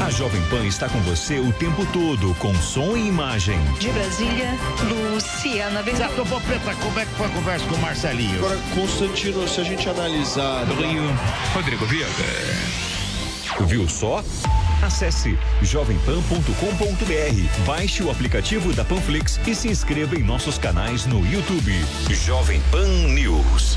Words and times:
A 0.00 0.10
Jovem 0.10 0.42
Pan 0.48 0.66
está 0.66 0.88
com 0.88 0.98
você 1.00 1.38
o 1.38 1.52
tempo 1.52 1.84
todo, 1.92 2.34
com 2.36 2.54
som 2.54 2.96
e 2.96 3.06
imagem. 3.06 3.58
De 3.78 3.90
Brasília, 3.90 4.58
Luciana 5.12 5.82
Bezerra. 5.82 6.14
Certo, 6.14 6.40
Preta, 6.40 6.74
como 6.76 6.98
é 6.98 7.04
que 7.04 7.12
foi 7.12 7.26
a 7.26 7.28
conversa 7.28 7.66
com 7.66 7.74
o 7.74 7.78
Marcelinho? 7.78 8.38
Agora, 8.38 8.58
Constantino, 8.74 9.46
se 9.46 9.60
a 9.60 9.64
gente 9.64 9.88
analisar... 9.88 10.64
Do 10.64 10.74
Rio, 10.74 11.02
Rodrigo 11.52 11.84
Viega. 11.84 12.08
Viu 13.66 13.86
só? 13.88 14.24
Acesse 14.82 15.38
jovempan.com.br, 15.60 17.66
baixe 17.66 18.02
o 18.02 18.10
aplicativo 18.10 18.72
da 18.72 18.84
Panflix 18.84 19.38
e 19.46 19.54
se 19.54 19.68
inscreva 19.68 20.16
em 20.16 20.22
nossos 20.22 20.56
canais 20.56 21.04
no 21.04 21.20
YouTube. 21.30 21.84
Jovem 22.08 22.62
Pan 22.70 22.86
News. 22.86 23.76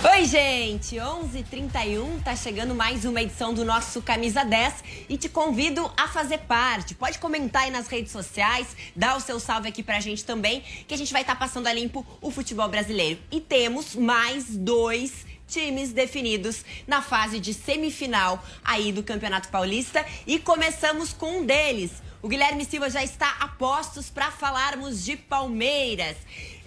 Oi, 0.00 0.26
gente! 0.26 0.94
11:31 0.94 2.22
tá 2.22 2.36
chegando 2.36 2.72
mais 2.72 3.04
uma 3.04 3.20
edição 3.20 3.52
do 3.52 3.64
nosso 3.64 4.00
Camisa 4.00 4.44
10 4.44 4.74
e 5.08 5.16
te 5.16 5.28
convido 5.28 5.90
a 5.96 6.06
fazer 6.06 6.38
parte. 6.38 6.94
Pode 6.94 7.18
comentar 7.18 7.62
aí 7.62 7.72
nas 7.72 7.88
redes 7.88 8.12
sociais, 8.12 8.76
dar 8.94 9.16
o 9.16 9.20
seu 9.20 9.40
salve 9.40 9.68
aqui 9.68 9.82
pra 9.82 9.98
gente 9.98 10.24
também, 10.24 10.62
que 10.86 10.94
a 10.94 10.96
gente 10.96 11.12
vai 11.12 11.22
estar 11.22 11.34
tá 11.34 11.40
passando 11.40 11.66
a 11.66 11.72
limpo 11.72 12.06
o 12.20 12.30
futebol 12.30 12.68
brasileiro. 12.68 13.18
E 13.28 13.40
temos 13.40 13.96
mais 13.96 14.44
dois 14.56 15.26
times 15.48 15.92
definidos 15.92 16.64
na 16.86 17.02
fase 17.02 17.40
de 17.40 17.52
semifinal 17.52 18.40
aí 18.64 18.92
do 18.92 19.02
Campeonato 19.02 19.48
Paulista 19.48 20.06
e 20.24 20.38
começamos 20.38 21.12
com 21.12 21.40
um 21.40 21.44
deles. 21.44 21.90
O 22.28 22.30
Guilherme 22.30 22.62
Silva 22.62 22.90
já 22.90 23.02
está 23.02 23.38
a 23.40 23.48
postos 23.48 24.10
para 24.10 24.30
falarmos 24.30 25.02
de 25.02 25.16
Palmeiras. 25.16 26.14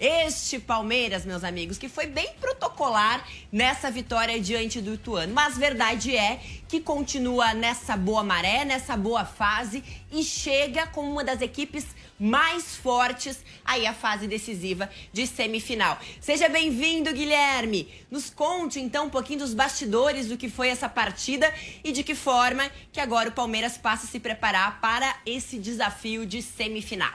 Este 0.00 0.58
Palmeiras, 0.58 1.24
meus 1.24 1.44
amigos, 1.44 1.78
que 1.78 1.88
foi 1.88 2.06
bem 2.06 2.32
protocolar 2.40 3.24
nessa 3.52 3.88
vitória 3.88 4.40
diante 4.40 4.80
do 4.80 4.94
Ituano. 4.94 5.32
Mas 5.32 5.56
verdade 5.56 6.16
é 6.16 6.40
que 6.72 6.80
continua 6.80 7.52
nessa 7.52 7.98
boa 7.98 8.24
maré, 8.24 8.64
nessa 8.64 8.96
boa 8.96 9.26
fase 9.26 9.84
e 10.10 10.24
chega 10.24 10.86
com 10.86 11.02
uma 11.02 11.22
das 11.22 11.42
equipes 11.42 11.84
mais 12.18 12.74
fortes 12.74 13.44
aí 13.62 13.86
a 13.86 13.92
fase 13.92 14.26
decisiva 14.26 14.88
de 15.12 15.26
semifinal. 15.26 15.98
Seja 16.18 16.48
bem-vindo, 16.48 17.12
Guilherme. 17.12 17.92
Nos 18.10 18.30
conte 18.30 18.80
então 18.80 19.04
um 19.04 19.10
pouquinho 19.10 19.40
dos 19.40 19.52
bastidores 19.52 20.28
do 20.28 20.38
que 20.38 20.48
foi 20.48 20.68
essa 20.68 20.88
partida 20.88 21.52
e 21.84 21.92
de 21.92 22.02
que 22.02 22.14
forma 22.14 22.70
que 22.90 23.00
agora 23.00 23.28
o 23.28 23.32
Palmeiras 23.32 23.76
passa 23.76 24.06
a 24.06 24.08
se 24.08 24.18
preparar 24.18 24.80
para 24.80 25.14
esse 25.26 25.58
desafio 25.58 26.24
de 26.24 26.40
semifinal. 26.40 27.12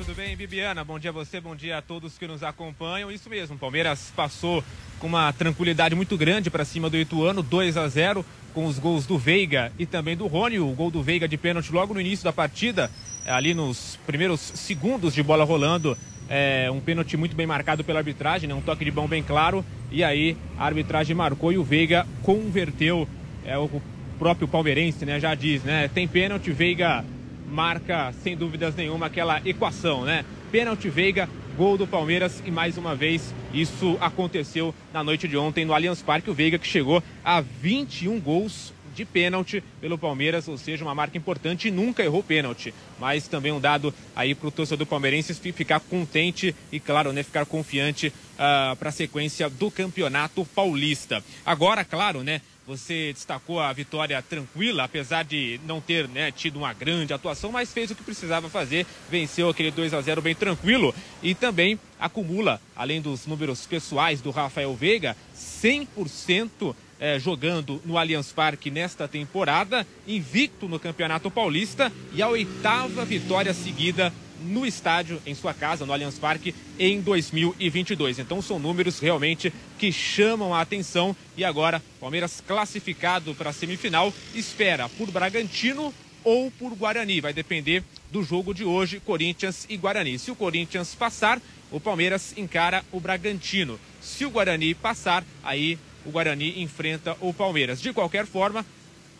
Tudo 0.00 0.14
bem, 0.14 0.34
Bibiana? 0.34 0.82
Bom 0.82 0.98
dia 0.98 1.10
a 1.10 1.12
você, 1.12 1.42
bom 1.42 1.54
dia 1.54 1.76
a 1.76 1.82
todos 1.82 2.16
que 2.16 2.26
nos 2.26 2.42
acompanham. 2.42 3.12
Isso 3.12 3.28
mesmo, 3.28 3.58
Palmeiras 3.58 4.10
passou 4.16 4.64
com 4.98 5.06
uma 5.06 5.30
tranquilidade 5.30 5.94
muito 5.94 6.16
grande 6.16 6.48
para 6.48 6.64
cima 6.64 6.88
do 6.88 6.96
Ituano, 6.96 7.42
2 7.42 7.76
a 7.76 7.86
0 7.86 8.24
com 8.54 8.64
os 8.64 8.78
gols 8.78 9.04
do 9.04 9.18
Veiga 9.18 9.70
e 9.78 9.84
também 9.84 10.16
do 10.16 10.26
Rony. 10.26 10.58
O 10.58 10.68
gol 10.68 10.90
do 10.90 11.02
Veiga 11.02 11.28
de 11.28 11.36
pênalti 11.36 11.70
logo 11.70 11.92
no 11.92 12.00
início 12.00 12.24
da 12.24 12.32
partida, 12.32 12.90
ali 13.26 13.52
nos 13.52 13.98
primeiros 14.06 14.40
segundos 14.40 15.12
de 15.12 15.22
bola 15.22 15.44
rolando. 15.44 15.94
É, 16.30 16.70
um 16.70 16.80
pênalti 16.80 17.18
muito 17.18 17.36
bem 17.36 17.46
marcado 17.46 17.84
pela 17.84 17.98
arbitragem, 17.98 18.48
né? 18.48 18.54
um 18.54 18.62
toque 18.62 18.86
de 18.86 18.90
mão 18.90 19.06
bem 19.06 19.22
claro. 19.22 19.62
E 19.92 20.02
aí 20.02 20.34
a 20.56 20.64
arbitragem 20.64 21.14
marcou 21.14 21.52
e 21.52 21.58
o 21.58 21.62
Veiga 21.62 22.06
converteu. 22.22 23.06
É, 23.44 23.58
o 23.58 23.82
próprio 24.18 24.48
palmeirense 24.48 25.04
né, 25.04 25.20
já 25.20 25.34
diz, 25.34 25.62
né? 25.62 25.88
Tem 25.92 26.08
pênalti, 26.08 26.52
Veiga 26.52 27.04
marca 27.50 28.12
sem 28.22 28.36
dúvidas 28.36 28.74
nenhuma 28.74 29.06
aquela 29.06 29.40
equação, 29.44 30.04
né? 30.04 30.24
Pênalti 30.50 30.88
Veiga, 30.88 31.28
gol 31.56 31.76
do 31.76 31.86
Palmeiras 31.86 32.42
e 32.44 32.50
mais 32.50 32.78
uma 32.78 32.94
vez 32.94 33.34
isso 33.52 33.96
aconteceu 34.00 34.74
na 34.92 35.04
noite 35.04 35.28
de 35.28 35.36
ontem 35.36 35.64
no 35.64 35.74
Allianz 35.74 36.02
Parque. 36.02 36.30
O 36.30 36.34
Veiga 36.34 36.58
que 36.58 36.66
chegou 36.66 37.02
a 37.24 37.40
21 37.40 38.18
gols 38.20 38.72
de 38.94 39.04
pênalti 39.04 39.62
pelo 39.80 39.96
Palmeiras, 39.96 40.48
ou 40.48 40.58
seja, 40.58 40.84
uma 40.84 40.94
marca 40.94 41.16
importante 41.16 41.68
e 41.68 41.70
nunca 41.70 42.02
errou 42.02 42.22
pênalti. 42.22 42.74
Mas 42.98 43.28
também 43.28 43.52
um 43.52 43.60
dado 43.60 43.94
aí 44.14 44.34
para 44.34 44.48
o 44.48 44.50
torcedor 44.50 44.86
palmeirense 44.86 45.34
ficar 45.52 45.80
contente 45.80 46.54
e, 46.70 46.80
claro, 46.80 47.12
né, 47.12 47.22
ficar 47.22 47.46
confiante 47.46 48.08
uh, 48.08 48.12
ah, 48.38 48.76
para 48.78 48.88
a 48.88 48.92
sequência 48.92 49.48
do 49.48 49.70
Campeonato 49.70 50.44
Paulista. 50.44 51.22
Agora, 51.46 51.84
claro, 51.84 52.22
né, 52.22 52.40
você 52.70 53.12
destacou 53.12 53.58
a 53.58 53.72
vitória 53.72 54.22
tranquila, 54.22 54.84
apesar 54.84 55.24
de 55.24 55.58
não 55.66 55.80
ter 55.80 56.06
né, 56.06 56.30
tido 56.30 56.56
uma 56.56 56.72
grande 56.72 57.12
atuação, 57.12 57.50
mas 57.50 57.72
fez 57.72 57.90
o 57.90 57.96
que 57.96 58.02
precisava 58.04 58.48
fazer, 58.48 58.86
venceu 59.10 59.48
aquele 59.48 59.72
2 59.72 59.92
a 59.92 60.00
0 60.00 60.22
bem 60.22 60.36
tranquilo 60.36 60.94
e 61.20 61.34
também 61.34 61.80
acumula, 61.98 62.60
além 62.76 63.00
dos 63.00 63.26
números 63.26 63.66
pessoais 63.66 64.20
do 64.20 64.30
Rafael 64.30 64.72
Veiga, 64.76 65.16
100% 65.36 66.76
é, 67.00 67.18
jogando 67.18 67.82
no 67.84 67.98
Allianz 67.98 68.30
Parque 68.30 68.70
nesta 68.70 69.08
temporada, 69.08 69.84
invicto 70.06 70.68
no 70.68 70.78
Campeonato 70.78 71.28
Paulista 71.28 71.92
e 72.12 72.22
a 72.22 72.28
oitava 72.28 73.04
vitória 73.04 73.52
seguida 73.52 74.12
no 74.40 74.66
estádio, 74.66 75.20
em 75.26 75.34
sua 75.34 75.54
casa, 75.54 75.84
no 75.86 75.92
Allianz 75.92 76.18
Parque, 76.18 76.54
em 76.78 77.00
2022. 77.00 78.18
Então 78.18 78.40
são 78.40 78.58
números 78.58 78.98
realmente 78.98 79.52
que 79.78 79.92
chamam 79.92 80.54
a 80.54 80.60
atenção. 80.60 81.14
E 81.36 81.44
agora, 81.44 81.82
Palmeiras 82.00 82.42
classificado 82.46 83.34
para 83.34 83.50
a 83.50 83.52
semifinal, 83.52 84.12
espera 84.34 84.88
por 84.88 85.10
Bragantino 85.10 85.94
ou 86.24 86.50
por 86.50 86.74
Guarani. 86.74 87.20
Vai 87.20 87.32
depender 87.32 87.82
do 88.10 88.22
jogo 88.22 88.52
de 88.52 88.64
hoje, 88.64 89.00
Corinthians 89.00 89.66
e 89.68 89.76
Guarani. 89.76 90.18
Se 90.18 90.30
o 90.30 90.36
Corinthians 90.36 90.94
passar, 90.94 91.40
o 91.70 91.78
Palmeiras 91.78 92.34
encara 92.36 92.84
o 92.90 93.00
Bragantino. 93.00 93.78
Se 94.00 94.24
o 94.24 94.30
Guarani 94.30 94.74
passar, 94.74 95.24
aí 95.42 95.78
o 96.04 96.10
Guarani 96.10 96.62
enfrenta 96.62 97.16
o 97.20 97.32
Palmeiras. 97.32 97.80
De 97.80 97.92
qualquer 97.92 98.26
forma, 98.26 98.64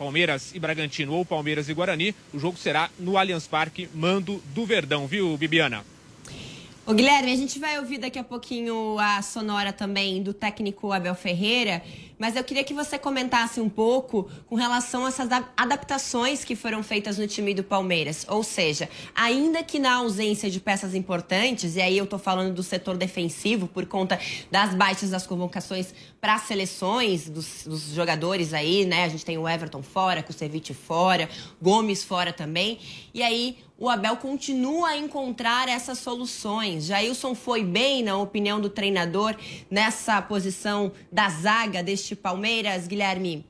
Palmeiras 0.00 0.54
e 0.54 0.58
Bragantino 0.58 1.12
ou 1.12 1.26
Palmeiras 1.26 1.68
e 1.68 1.74
Guarani, 1.74 2.14
o 2.32 2.38
jogo 2.38 2.56
será 2.56 2.88
no 2.98 3.18
Allianz 3.18 3.46
Parque, 3.46 3.86
mando 3.94 4.42
do 4.54 4.64
Verdão, 4.64 5.06
viu, 5.06 5.36
Bibiana? 5.36 5.84
Ô 6.86 6.94
Guilherme, 6.94 7.30
a 7.30 7.36
gente 7.36 7.58
vai 7.58 7.78
ouvir 7.78 7.98
daqui 7.98 8.18
a 8.18 8.24
pouquinho 8.24 8.98
a 8.98 9.20
sonora 9.20 9.72
também 9.72 10.22
do 10.22 10.32
técnico 10.32 10.90
Abel 10.92 11.14
Ferreira, 11.14 11.82
mas 12.18 12.36
eu 12.36 12.42
queria 12.42 12.64
que 12.64 12.74
você 12.74 12.98
comentasse 12.98 13.60
um 13.60 13.68
pouco 13.68 14.30
com 14.46 14.54
relação 14.54 15.04
a 15.04 15.08
essas 15.08 15.28
adaptações 15.56 16.44
que 16.44 16.56
foram 16.56 16.82
feitas 16.82 17.18
no 17.18 17.26
time 17.26 17.54
do 17.54 17.62
Palmeiras. 17.62 18.26
Ou 18.28 18.42
seja, 18.42 18.88
ainda 19.14 19.62
que 19.62 19.78
na 19.78 19.96
ausência 19.96 20.50
de 20.50 20.58
peças 20.58 20.94
importantes, 20.94 21.76
e 21.76 21.82
aí 21.82 21.96
eu 21.96 22.06
tô 22.06 22.18
falando 22.18 22.54
do 22.54 22.62
setor 22.62 22.96
defensivo 22.96 23.68
por 23.68 23.86
conta 23.86 24.18
das 24.50 24.74
baixas 24.74 25.10
das 25.10 25.26
convocações 25.26 25.94
para 26.20 26.38
seleções 26.38 27.28
dos, 27.28 27.64
dos, 27.66 27.94
jogadores 27.94 28.52
aí, 28.52 28.84
né? 28.84 29.04
A 29.04 29.08
gente 29.08 29.24
tem 29.24 29.38
o 29.38 29.48
Everton 29.48 29.82
fora, 29.82 30.22
Kusevich 30.22 30.74
fora, 30.74 31.28
Gomes 31.60 32.02
fora 32.02 32.32
também. 32.32 32.78
E 33.14 33.22
aí 33.22 33.58
o 33.80 33.88
Abel 33.88 34.14
continua 34.18 34.90
a 34.90 34.96
encontrar 34.98 35.66
essas 35.66 35.98
soluções. 35.98 36.84
Jailson 36.84 37.34
foi 37.34 37.64
bem, 37.64 38.02
na 38.02 38.18
opinião 38.18 38.60
do 38.60 38.68
treinador, 38.68 39.34
nessa 39.70 40.20
posição 40.20 40.92
da 41.10 41.30
zaga 41.30 41.82
deste 41.82 42.14
Palmeiras, 42.14 42.86
Guilherme? 42.86 43.46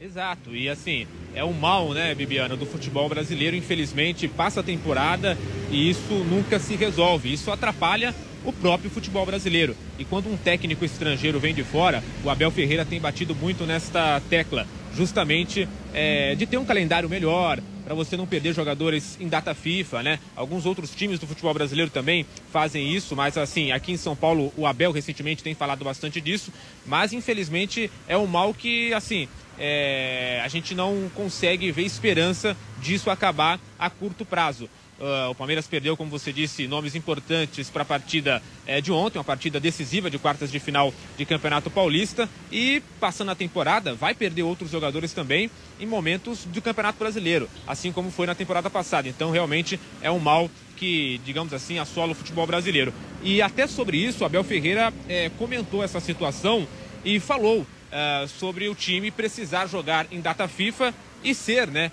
Exato, 0.00 0.56
e 0.56 0.68
assim, 0.68 1.06
é 1.34 1.44
o 1.44 1.52
mal, 1.52 1.92
né, 1.92 2.14
Bibiana, 2.14 2.56
do 2.56 2.64
futebol 2.64 3.06
brasileiro. 3.06 3.54
Infelizmente, 3.54 4.26
passa 4.28 4.60
a 4.60 4.62
temporada 4.62 5.36
e 5.70 5.90
isso 5.90 6.14
nunca 6.30 6.58
se 6.58 6.74
resolve. 6.74 7.30
Isso 7.30 7.50
atrapalha 7.50 8.14
o 8.44 8.52
próprio 8.52 8.90
futebol 8.90 9.26
brasileiro. 9.26 9.76
E 9.98 10.06
quando 10.06 10.30
um 10.30 10.36
técnico 10.38 10.86
estrangeiro 10.86 11.38
vem 11.38 11.54
de 11.54 11.64
fora, 11.64 12.02
o 12.24 12.30
Abel 12.30 12.50
Ferreira 12.50 12.84
tem 12.84 13.00
batido 13.00 13.34
muito 13.34 13.66
nesta 13.66 14.22
tecla 14.30 14.66
justamente 14.96 15.68
é, 15.92 16.34
de 16.34 16.46
ter 16.46 16.56
um 16.56 16.64
calendário 16.64 17.08
melhor, 17.08 17.60
para 17.84 17.94
você 17.94 18.16
não 18.16 18.26
perder 18.26 18.52
jogadores 18.52 19.16
em 19.20 19.28
data 19.28 19.54
FIFA, 19.54 20.02
né? 20.02 20.18
Alguns 20.34 20.66
outros 20.66 20.90
times 20.90 21.20
do 21.20 21.26
futebol 21.26 21.54
brasileiro 21.54 21.88
também 21.88 22.26
fazem 22.50 22.92
isso, 22.92 23.14
mas 23.14 23.38
assim, 23.38 23.70
aqui 23.70 23.92
em 23.92 23.96
São 23.96 24.16
Paulo 24.16 24.52
o 24.56 24.66
Abel 24.66 24.90
recentemente 24.90 25.42
tem 25.42 25.54
falado 25.54 25.84
bastante 25.84 26.20
disso, 26.20 26.52
mas 26.84 27.12
infelizmente 27.12 27.88
é 28.08 28.16
um 28.18 28.26
mal 28.26 28.52
que, 28.52 28.92
assim, 28.92 29.28
é, 29.58 30.40
a 30.44 30.48
gente 30.48 30.74
não 30.74 31.08
consegue 31.14 31.70
ver 31.70 31.82
esperança 31.82 32.56
disso 32.80 33.08
acabar 33.08 33.60
a 33.78 33.88
curto 33.88 34.24
prazo. 34.24 34.68
Uh, 34.98 35.30
o 35.30 35.34
Palmeiras 35.34 35.66
perdeu, 35.66 35.94
como 35.94 36.10
você 36.10 36.32
disse, 36.32 36.66
nomes 36.66 36.94
importantes 36.94 37.68
para 37.68 37.82
a 37.82 37.84
partida 37.84 38.42
é, 38.66 38.80
de 38.80 38.90
ontem, 38.90 39.18
uma 39.18 39.24
partida 39.24 39.60
decisiva 39.60 40.10
de 40.10 40.18
quartas 40.18 40.50
de 40.50 40.58
final 40.58 40.92
de 41.18 41.26
Campeonato 41.26 41.70
Paulista. 41.70 42.28
E 42.50 42.82
passando 42.98 43.30
a 43.30 43.34
temporada, 43.34 43.94
vai 43.94 44.14
perder 44.14 44.42
outros 44.42 44.70
jogadores 44.70 45.12
também 45.12 45.50
em 45.78 45.86
momentos 45.86 46.44
do 46.46 46.62
Campeonato 46.62 46.98
Brasileiro, 46.98 47.48
assim 47.66 47.92
como 47.92 48.10
foi 48.10 48.26
na 48.26 48.34
temporada 48.34 48.70
passada. 48.70 49.06
Então, 49.06 49.30
realmente 49.30 49.78
é 50.00 50.10
um 50.10 50.18
mal 50.18 50.50
que, 50.76 51.20
digamos 51.24 51.52
assim, 51.52 51.78
assola 51.78 52.12
o 52.12 52.14
futebol 52.14 52.46
brasileiro. 52.46 52.92
E 53.22 53.42
até 53.42 53.66
sobre 53.66 53.98
isso, 53.98 54.24
Abel 54.24 54.44
Ferreira 54.44 54.92
é, 55.08 55.30
comentou 55.38 55.84
essa 55.84 56.00
situação 56.00 56.66
e 57.04 57.20
falou 57.20 57.66
é, 57.92 58.26
sobre 58.26 58.66
o 58.68 58.74
time 58.74 59.10
precisar 59.10 59.66
jogar 59.66 60.06
em 60.10 60.22
data 60.22 60.48
FIFA 60.48 60.94
e 61.22 61.34
ser 61.34 61.66
né, 61.66 61.90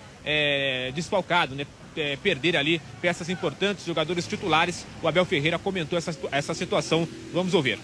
desfalcado, 0.94 1.56
né, 1.56 1.66
é, 1.96 2.16
perder 2.16 2.58
ali 2.58 2.82
peças 3.02 3.30
importantes, 3.30 3.86
jogadores 3.86 4.28
titulares. 4.28 4.86
O 5.02 5.08
Abel 5.08 5.26
Ferreira 5.26 5.60
comentou 5.60 5.98
essa, 5.98 6.16
essa 6.32 6.54
situação. 6.54 7.08
Vamos 7.34 7.54
ouvir. 7.54 7.80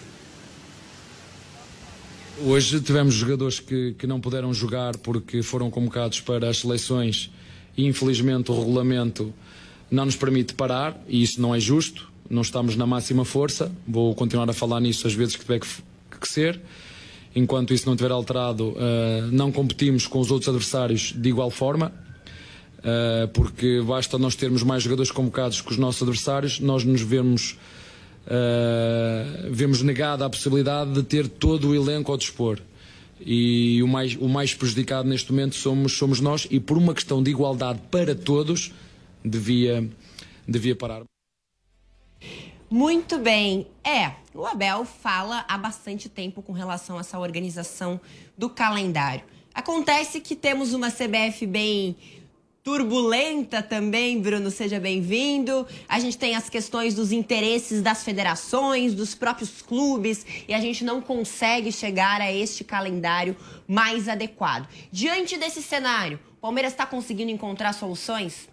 Hoje 2.42 2.80
tivemos 2.80 3.14
jogadores 3.14 3.60
que, 3.60 3.94
que 3.98 4.06
não 4.06 4.18
puderam 4.18 4.52
jogar 4.54 4.96
porque 4.96 5.42
foram 5.42 5.70
convocados 5.70 6.20
para 6.20 6.48
as 6.48 6.58
seleções 6.58 7.30
e 7.76 7.86
infelizmente 7.86 8.50
o 8.50 8.58
regulamento 8.58 9.32
não 9.90 10.06
nos 10.06 10.16
permite 10.16 10.54
parar 10.54 10.98
e 11.06 11.22
isso 11.22 11.40
não 11.40 11.54
é 11.54 11.60
justo. 11.60 12.10
Não 12.30 12.42
estamos 12.42 12.76
na 12.76 12.86
máxima 12.86 13.24
força. 13.24 13.70
Vou 13.86 14.14
continuar 14.14 14.48
a 14.48 14.52
falar 14.52 14.80
nisso 14.80 15.06
às 15.06 15.12
vezes 15.12 15.36
que 15.36 15.42
tiver 15.42 15.58
que, 15.60 15.68
que 16.18 16.28
ser. 16.28 16.60
Enquanto 17.34 17.74
isso 17.74 17.86
não 17.86 17.94
tiver 17.94 18.10
alterado, 18.10 18.70
uh, 18.70 18.76
não 19.30 19.52
competimos 19.52 20.06
com 20.06 20.18
os 20.18 20.30
outros 20.30 20.48
adversários 20.48 21.12
de 21.14 21.28
igual 21.28 21.50
forma 21.50 21.92
uh, 22.80 23.28
porque 23.28 23.80
basta 23.82 24.18
nós 24.18 24.34
termos 24.34 24.62
mais 24.62 24.82
jogadores 24.82 25.10
convocados 25.10 25.60
que 25.60 25.70
os 25.70 25.78
nossos 25.78 26.02
adversários, 26.02 26.60
nós 26.60 26.84
nos 26.84 27.00
vemos, 27.00 27.58
uh, 28.26 29.50
vemos 29.50 29.82
negada 29.82 30.24
a 30.26 30.30
possibilidade 30.30 30.92
de 30.92 31.02
ter 31.02 31.28
todo 31.28 31.68
o 31.68 31.74
elenco 31.74 32.10
ao 32.10 32.18
dispor. 32.18 32.60
E 33.20 33.82
o 33.82 33.88
mais, 33.88 34.16
o 34.16 34.28
mais 34.28 34.54
prejudicado 34.54 35.08
neste 35.08 35.30
momento 35.30 35.54
somos, 35.54 35.96
somos 35.96 36.20
nós, 36.20 36.46
e 36.50 36.58
por 36.58 36.78
uma 36.78 36.94
questão 36.94 37.22
de 37.22 37.30
igualdade 37.30 37.80
para 37.90 38.14
todos, 38.14 38.72
devia, 39.22 39.86
devia 40.48 40.74
parar. 40.74 41.02
Muito 42.70 43.18
bem. 43.18 43.66
É, 43.84 44.12
o 44.32 44.46
Abel 44.46 44.84
fala 44.84 45.44
há 45.48 45.58
bastante 45.58 46.08
tempo 46.08 46.40
com 46.40 46.52
relação 46.52 46.96
a 46.96 47.00
essa 47.00 47.18
organização 47.18 48.00
do 48.38 48.48
calendário. 48.48 49.24
Acontece 49.52 50.20
que 50.20 50.36
temos 50.36 50.72
uma 50.72 50.90
CBF 50.90 51.46
bem 51.46 51.96
turbulenta 52.62 53.62
também, 53.62 54.20
Bruno, 54.20 54.50
seja 54.50 54.78
bem-vindo. 54.78 55.66
A 55.88 55.98
gente 55.98 56.18
tem 56.18 56.36
as 56.36 56.48
questões 56.48 56.94
dos 56.94 57.10
interesses 57.10 57.80
das 57.80 58.04
federações, 58.04 58.94
dos 58.94 59.14
próprios 59.14 59.62
clubes, 59.62 60.26
e 60.46 60.52
a 60.52 60.60
gente 60.60 60.84
não 60.84 61.00
consegue 61.00 61.72
chegar 61.72 62.20
a 62.20 62.30
este 62.30 62.62
calendário 62.62 63.36
mais 63.66 64.08
adequado. 64.08 64.68
Diante 64.92 65.38
desse 65.38 65.62
cenário, 65.62 66.18
o 66.38 66.40
Palmeiras 66.40 66.72
está 66.72 66.84
conseguindo 66.84 67.30
encontrar 67.30 67.72
soluções? 67.72 68.48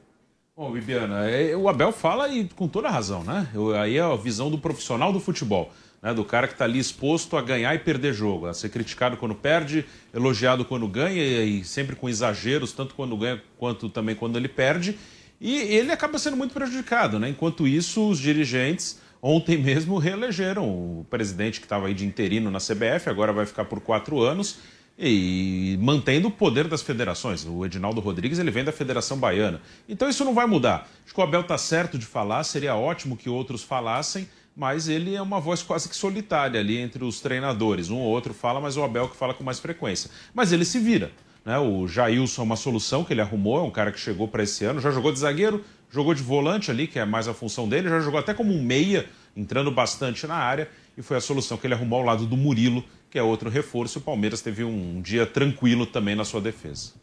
Bom, 0.56 0.71
Bibiana, 0.71 1.30
é, 1.30 1.56
o 1.56 1.69
Abel 1.69 1.92
fala 1.92 2.30
e 2.30 2.45
com 2.50 2.68
toda 2.68 2.89
razão, 2.89 3.24
né? 3.24 3.48
Aí 3.80 3.98
é 3.98 4.01
a 4.01 4.15
visão 4.15 4.50
do 4.50 4.57
profissional 4.57 5.13
do 5.13 5.19
futebol 5.19 5.71
né, 6.01 6.13
do 6.13 6.23
cara 6.23 6.47
que 6.47 6.53
está 6.53 6.65
ali 6.65 6.79
exposto 6.79 7.35
a 7.38 7.41
ganhar 7.41 7.73
e 7.73 7.79
perder 7.79 8.13
jogo, 8.13 8.47
a 8.47 8.53
ser 8.53 8.69
criticado 8.69 9.17
quando 9.17 9.35
perde, 9.35 9.85
elogiado 10.13 10.63
quando 10.63 10.88
ganha 10.88 11.23
e, 11.23 11.59
e 11.59 11.63
sempre 11.63 11.95
com 11.95 12.07
exageros, 12.07 12.71
tanto 12.71 12.95
quando 12.95 13.15
ganha 13.17 13.41
quanto 13.57 13.89
também 13.89 14.15
quando 14.15 14.38
ele 14.38 14.47
perde. 14.47 14.97
E 15.39 15.55
ele 15.55 15.91
acaba 15.91 16.17
sendo 16.17 16.35
muito 16.35 16.53
prejudicado, 16.53 17.19
né? 17.19 17.29
Enquanto 17.29 17.67
isso, 17.67 18.09
os 18.09 18.19
dirigentes 18.19 18.99
ontem 19.21 19.57
mesmo 19.57 19.97
reelegeram 19.97 20.65
o 20.65 21.05
presidente 21.09 21.59
que 21.59 21.65
estava 21.65 21.88
aí 21.88 21.94
de 21.94 22.05
interino 22.05 22.50
na 22.50 22.59
CBF, 22.59 23.09
agora 23.09 23.33
vai 23.33 23.45
ficar 23.45 23.65
por 23.65 23.79
quatro 23.79 24.21
anos 24.21 24.59
e 24.97 25.77
mantendo 25.79 26.27
o 26.27 26.31
poder 26.31 26.67
das 26.67 26.81
federações. 26.81 27.45
O 27.45 27.63
Edinaldo 27.65 28.01
Rodrigues 28.01 28.39
ele 28.39 28.50
vem 28.50 28.63
da 28.63 28.71
Federação 28.71 29.17
Baiana. 29.17 29.61
Então 29.88 30.09
isso 30.09 30.25
não 30.25 30.33
vai 30.33 30.47
mudar. 30.47 30.89
Acho 31.05 31.13
que 31.13 31.19
o 31.19 31.23
Abel 31.23 31.41
está 31.41 31.57
certo 31.57 32.00
de 32.00 32.05
falar, 32.05 32.43
seria 32.43 32.75
ótimo 32.75 33.15
que 33.15 33.29
outros 33.29 33.63
falassem, 33.63 34.27
mas 34.57 34.89
ele 34.89 35.13
é 35.13 35.21
uma 35.21 35.39
voz 35.39 35.62
quase 35.62 35.88
que 35.88 35.95
solitária 35.95 36.59
ali 36.59 36.80
entre 36.80 37.04
os 37.04 37.21
treinadores. 37.21 37.92
Um 37.92 37.98
ou 37.98 38.09
outro 38.09 38.33
fala, 38.33 38.59
mas 38.59 38.75
o 38.75 38.83
Abel 38.83 39.07
que 39.07 39.15
fala 39.15 39.31
com 39.31 39.44
mais 39.44 39.59
frequência. 39.59 40.09
Mas 40.33 40.51
ele 40.51 40.65
se 40.65 40.80
vira. 40.80 41.12
Né? 41.45 41.59
O 41.59 41.88
Jailson 41.88 42.42
é 42.42 42.44
uma 42.44 42.56
solução 42.56 43.04
que 43.04 43.13
ele 43.13 43.21
arrumou, 43.21 43.59
é 43.59 43.62
um 43.62 43.69
cara 43.69 43.92
que 43.92 44.00
chegou 44.00 44.27
para 44.27 44.42
esse 44.42 44.65
ano, 44.65 44.81
já 44.81 44.89
jogou 44.89 45.12
de 45.12 45.19
zagueiro, 45.19 45.63
jogou 45.92 46.15
de 46.15 46.24
volante 46.24 46.71
ali, 46.71 46.88
que 46.88 46.98
é 46.98 47.06
mais 47.06 47.27
a 47.27 47.36
função 47.36 47.69
dele, 47.69 47.88
já 47.88 48.00
jogou 48.00 48.19
até 48.19 48.33
como 48.33 48.51
um 48.51 48.63
meia, 48.63 49.07
entrando 49.36 49.69
bastante 49.69 50.25
na 50.25 50.36
área, 50.36 50.68
e 50.98 51.03
foi 51.03 51.18
a 51.18 51.21
solução 51.21 51.56
que 51.56 51.68
ele 51.68 51.75
arrumou 51.75 52.00
ao 52.00 52.06
lado 52.06 52.25
do 52.25 52.36
Murilo, 52.36 52.83
que 53.12 53.19
é 53.19 53.21
outro 53.21 53.51
reforço. 53.51 54.00
O 54.00 54.01
Palmeiras 54.01 54.42
teve 54.42 54.63
um 54.63 55.00
dia 55.03 55.27
tranquilo 55.27 55.86
também 55.86 56.15
na 56.15 56.25
sua 56.25 56.42
defesa. 56.42 56.94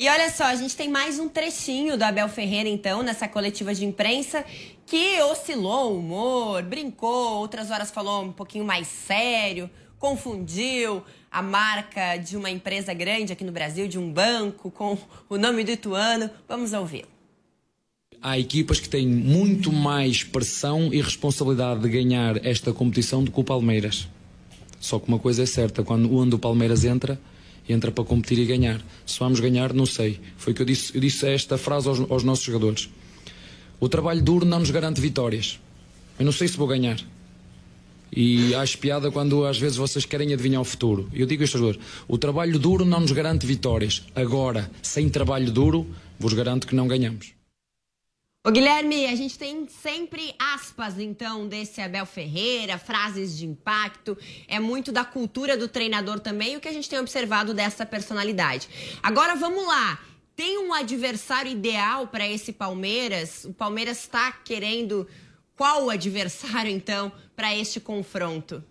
E 0.00 0.08
olha 0.08 0.30
só, 0.30 0.44
a 0.44 0.54
gente 0.54 0.76
tem 0.76 0.88
mais 0.88 1.18
um 1.18 1.28
trechinho 1.28 1.98
do 1.98 2.04
Abel 2.04 2.28
Ferreira, 2.28 2.68
então, 2.68 3.02
nessa 3.02 3.26
coletiva 3.26 3.74
de 3.74 3.84
imprensa, 3.84 4.44
que 4.86 5.20
oscilou 5.22 5.92
o 5.92 5.98
humor, 5.98 6.62
brincou, 6.62 7.38
outras 7.38 7.72
horas 7.72 7.90
falou 7.90 8.22
um 8.22 8.30
pouquinho 8.30 8.64
mais 8.64 8.86
sério, 8.86 9.68
confundiu 9.98 11.02
a 11.28 11.42
marca 11.42 12.16
de 12.16 12.36
uma 12.36 12.48
empresa 12.48 12.94
grande 12.94 13.32
aqui 13.32 13.42
no 13.42 13.50
Brasil, 13.50 13.88
de 13.88 13.98
um 13.98 14.08
banco, 14.08 14.70
com 14.70 14.96
o 15.28 15.36
nome 15.36 15.64
do 15.64 15.72
Ituano. 15.72 16.30
Vamos 16.46 16.72
ouvir. 16.72 17.04
Há 18.22 18.38
equipas 18.38 18.78
que 18.78 18.88
têm 18.88 19.04
muito 19.04 19.72
mais 19.72 20.22
pressão 20.22 20.94
e 20.94 21.02
responsabilidade 21.02 21.80
de 21.80 21.88
ganhar 21.88 22.46
esta 22.46 22.72
competição 22.72 23.24
do 23.24 23.32
que 23.32 23.40
o 23.40 23.42
Palmeiras. 23.42 24.06
Só 24.78 25.00
que 25.00 25.08
uma 25.08 25.18
coisa 25.18 25.42
é 25.42 25.46
certa, 25.46 25.82
quando 25.82 26.34
o 26.34 26.38
Palmeiras 26.38 26.84
entra, 26.84 27.20
entra 27.68 27.90
para 27.90 28.04
competir 28.04 28.38
e 28.38 28.44
ganhar. 28.44 28.80
Se 29.04 29.18
vamos 29.18 29.40
ganhar, 29.40 29.72
não 29.72 29.86
sei. 29.86 30.20
Foi 30.36 30.54
que 30.54 30.62
eu 30.62 30.66
disse, 30.66 30.94
eu 30.94 31.00
disse 31.00 31.26
esta 31.28 31.58
frase 31.58 31.88
aos, 31.88 32.00
aos 32.10 32.24
nossos 32.24 32.44
jogadores. 32.44 32.88
O 33.80 33.88
trabalho 33.88 34.22
duro 34.22 34.44
não 34.44 34.58
nos 34.58 34.70
garante 34.70 35.00
vitórias. 35.00 35.60
Eu 36.18 36.24
não 36.24 36.32
sei 36.32 36.48
se 36.48 36.56
vou 36.56 36.66
ganhar. 36.66 36.98
E 38.10 38.54
acho 38.54 38.78
piada 38.78 39.10
quando 39.10 39.44
às 39.44 39.58
vezes 39.58 39.76
vocês 39.76 40.04
querem 40.04 40.32
adivinhar 40.32 40.60
o 40.60 40.64
futuro. 40.64 41.08
Eu 41.12 41.26
digo 41.26 41.44
isto 41.44 41.62
aos 41.62 41.78
O 42.08 42.18
trabalho 42.18 42.58
duro 42.58 42.84
não 42.84 43.00
nos 43.00 43.12
garante 43.12 43.46
vitórias. 43.46 44.04
Agora, 44.14 44.70
sem 44.82 45.08
trabalho 45.08 45.52
duro, 45.52 45.86
vos 46.18 46.32
garanto 46.32 46.66
que 46.66 46.74
não 46.74 46.88
ganhamos. 46.88 47.37
Ô 48.44 48.52
Guilherme, 48.52 49.04
a 49.06 49.16
gente 49.16 49.36
tem 49.36 49.66
sempre 49.68 50.32
aspas, 50.38 50.98
então, 50.98 51.48
desse 51.48 51.80
Abel 51.80 52.06
Ferreira, 52.06 52.78
frases 52.78 53.36
de 53.36 53.44
impacto. 53.44 54.16
É 54.46 54.60
muito 54.60 54.92
da 54.92 55.04
cultura 55.04 55.56
do 55.56 55.66
treinador 55.66 56.20
também, 56.20 56.56
o 56.56 56.60
que 56.60 56.68
a 56.68 56.72
gente 56.72 56.88
tem 56.88 57.00
observado 57.00 57.52
dessa 57.52 57.84
personalidade. 57.84 58.68
Agora 59.02 59.34
vamos 59.34 59.66
lá. 59.66 59.98
Tem 60.36 60.56
um 60.56 60.72
adversário 60.72 61.50
ideal 61.50 62.06
para 62.06 62.28
esse 62.28 62.52
Palmeiras? 62.52 63.44
O 63.44 63.52
Palmeiras 63.52 63.98
está 63.98 64.30
querendo 64.30 65.06
qual 65.56 65.86
o 65.86 65.90
adversário, 65.90 66.70
então, 66.70 67.10
para 67.34 67.54
este 67.54 67.80
confronto? 67.80 68.62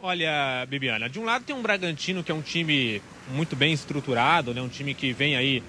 Olha, 0.00 0.64
Bibiana, 0.66 1.10
de 1.10 1.18
um 1.18 1.24
lado 1.24 1.44
tem 1.44 1.56
um 1.56 1.60
Bragantino 1.60 2.22
que 2.22 2.30
é 2.30 2.34
um 2.34 2.40
time 2.40 3.02
muito 3.32 3.56
bem 3.56 3.72
estruturado, 3.72 4.54
né? 4.54 4.62
um 4.62 4.68
time 4.68 4.94
que 4.94 5.12
vem 5.12 5.36
aí 5.36 5.60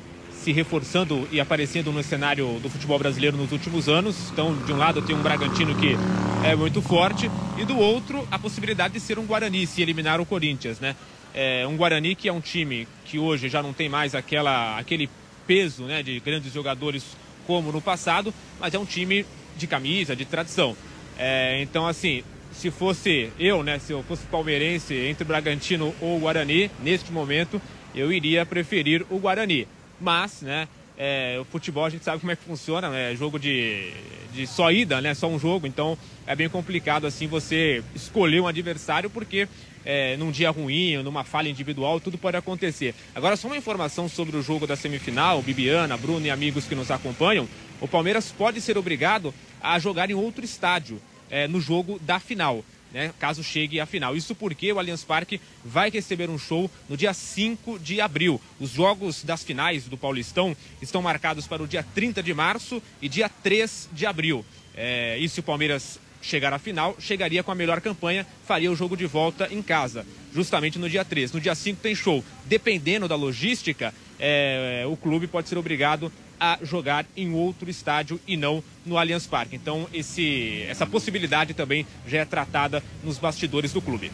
se 0.44 0.54
reforçando 0.54 1.28
e 1.32 1.40
aparecendo 1.40 1.92
no 1.92 2.02
cenário 2.02 2.60
do 2.60 2.70
futebol 2.70 2.98
brasileiro 2.98 3.36
nos 3.36 3.52
últimos 3.52 3.90
anos. 3.90 4.16
Então, 4.32 4.56
de 4.66 4.72
um 4.72 4.78
lado 4.78 5.02
tem 5.02 5.16
um 5.16 5.22
Bragantino 5.22 5.76
que 5.76 5.96
é 6.44 6.56
muito 6.56 6.82
forte 6.82 7.30
e 7.58 7.66
do 7.66 7.78
outro 7.78 8.26
a 8.32 8.40
possibilidade 8.40 8.94
de 8.94 9.00
ser 9.00 9.20
um 9.20 9.26
Guarani 9.26 9.68
se 9.68 9.82
eliminar 9.82 10.22
o 10.22 10.26
Corinthians, 10.26 10.80
né? 10.80 10.96
É 11.34 11.68
um 11.68 11.76
Guarani 11.76 12.16
que 12.16 12.28
é 12.28 12.34
um 12.34 12.40
time 12.40 12.88
que 13.06 13.20
hoje 13.20 13.50
já 13.50 13.62
não 13.62 13.74
tem 13.74 13.90
mais 13.90 14.16
aquela, 14.16 14.78
aquele 14.80 15.10
peso 15.46 15.84
né, 15.84 16.02
de 16.02 16.20
grandes 16.20 16.54
jogadores 16.54 17.06
como 17.46 17.72
no 17.72 17.82
passado, 17.82 18.34
mas 18.60 18.74
é 18.74 18.80
um 18.80 18.86
time 18.86 19.26
de 19.58 19.68
camisa, 19.68 20.16
de 20.16 20.26
tradição. 20.26 20.76
É, 21.18 21.62
então, 21.62 21.86
assim, 21.86 22.24
se 22.52 22.72
fosse 22.72 23.30
eu, 23.38 23.62
né, 23.62 23.78
se 23.78 23.92
eu 23.92 24.02
fosse 24.04 24.24
palmeirense 24.28 24.94
entre 24.94 25.24
Bragantino 25.24 25.94
ou 26.00 26.20
Guarani, 26.20 26.72
neste 26.82 27.12
momento, 27.12 27.62
eu 27.94 28.12
iria 28.12 28.46
preferir 28.46 29.06
o 29.10 29.20
Guarani 29.20 29.68
mas, 30.00 30.42
né, 30.42 30.68
É, 31.02 31.38
o 31.40 31.46
futebol 31.46 31.86
a 31.86 31.90
gente 31.90 32.04
sabe 32.04 32.20
como 32.20 32.30
é 32.30 32.36
que 32.36 32.44
funciona, 32.44 32.94
é 32.94 33.16
jogo 33.16 33.40
de, 33.40 33.94
de 34.34 34.46
só 34.46 34.70
ida, 34.70 35.00
né? 35.00 35.14
Só 35.14 35.30
um 35.30 35.40
jogo, 35.40 35.66
então 35.66 35.98
é 36.28 36.36
bem 36.36 36.50
complicado 36.50 37.08
assim 37.08 37.26
você 37.26 37.82
escolher 37.96 38.42
um 38.42 38.48
adversário 38.48 39.10
porque 39.10 39.48
é, 39.86 40.18
num 40.18 40.30
dia 40.30 40.52
ruim, 40.52 41.02
numa 41.02 41.24
falha 41.24 41.48
individual, 41.48 42.02
tudo 42.02 42.18
pode 42.18 42.36
acontecer. 42.36 42.94
Agora, 43.16 43.38
só 43.38 43.48
uma 43.48 43.56
informação 43.56 44.10
sobre 44.10 44.36
o 44.36 44.42
jogo 44.44 44.68
da 44.68 44.76
semifinal, 44.76 45.42
Bibiana, 45.42 45.96
Bruno 45.96 46.26
e 46.26 46.30
amigos 46.30 46.66
que 46.66 46.76
nos 46.76 46.92
acompanham, 46.92 47.48
o 47.80 47.88
Palmeiras 47.88 48.34
pode 48.38 48.60
ser 48.60 48.78
obrigado 48.78 49.34
a 49.62 49.80
jogar 49.80 50.10
em 50.10 50.16
outro 50.16 50.44
estádio 50.44 51.00
é, 51.32 51.48
no 51.48 51.62
jogo 51.62 51.98
da 52.02 52.20
final 52.20 52.62
né, 52.94 53.14
caso 53.20 53.44
chegue 53.44 53.80
à 53.80 53.86
final. 53.86 54.16
Isso 54.16 54.34
porque 54.36 54.72
o 54.72 54.80
Allianz 54.80 55.04
Parque 55.04 55.40
vai 55.64 55.90
receber 55.90 56.30
um 56.30 56.38
show 56.38 56.70
no 56.88 56.98
dia 56.98 57.14
5 57.14 57.80
de 57.80 58.02
abril. 58.02 58.40
Os 58.60 58.72
jogos 58.72 59.24
das 59.24 59.44
finais 59.44 59.86
do 59.86 59.98
Paulistão 59.98 60.56
estão 60.82 61.02
marcados 61.02 61.48
para 61.48 61.64
o 61.64 61.68
dia 61.68 61.86
30 61.96 62.22
de 62.24 62.34
março 62.34 62.82
e 63.02 63.10
dia 63.10 63.30
3 63.30 63.90
de 63.92 64.06
abril. 64.06 64.46
É, 64.76 65.18
e 65.18 65.28
se 65.28 65.40
o 65.40 65.44
Palmeiras 65.44 66.00
chegar 66.22 66.54
à 66.54 66.60
final, 66.60 66.96
chegaria 67.00 67.44
com 67.44 67.52
a 67.52 67.56
melhor 67.56 67.80
campanha, 67.80 68.26
faria 68.46 68.72
o 68.72 68.76
jogo 68.76 68.98
de 68.98 69.06
volta 69.06 69.48
em 69.52 69.62
casa, 69.62 70.06
justamente 70.34 70.78
no 70.78 70.90
dia 70.90 71.06
3. 71.06 71.32
No 71.32 71.40
dia 71.40 71.56
5 71.56 71.82
tem 71.82 71.96
show. 71.96 72.24
Dependendo 72.46 73.08
da 73.08 73.16
logística, 73.16 73.94
é, 74.20 74.84
o 74.88 74.98
clube 74.98 75.28
pode 75.28 75.48
ser 75.48 75.58
obrigado 75.58 76.12
a 76.40 76.60
jogar 76.62 77.06
em 77.16 77.34
outro 77.34 77.70
estádio 77.70 78.20
e 78.28 78.38
não 78.38 78.64
no 78.86 78.98
Allianz 78.98 79.28
Parque. 79.28 79.56
Então, 79.56 79.88
esse, 79.94 80.64
essa 80.64 80.86
possibilidade 80.86 81.54
também 81.54 81.86
já 82.08 82.20
é 82.20 82.26
tratada 82.26 82.84
nos 83.04 83.18
bastidores 83.18 83.74
do 83.74 83.82
clube. 83.82 84.12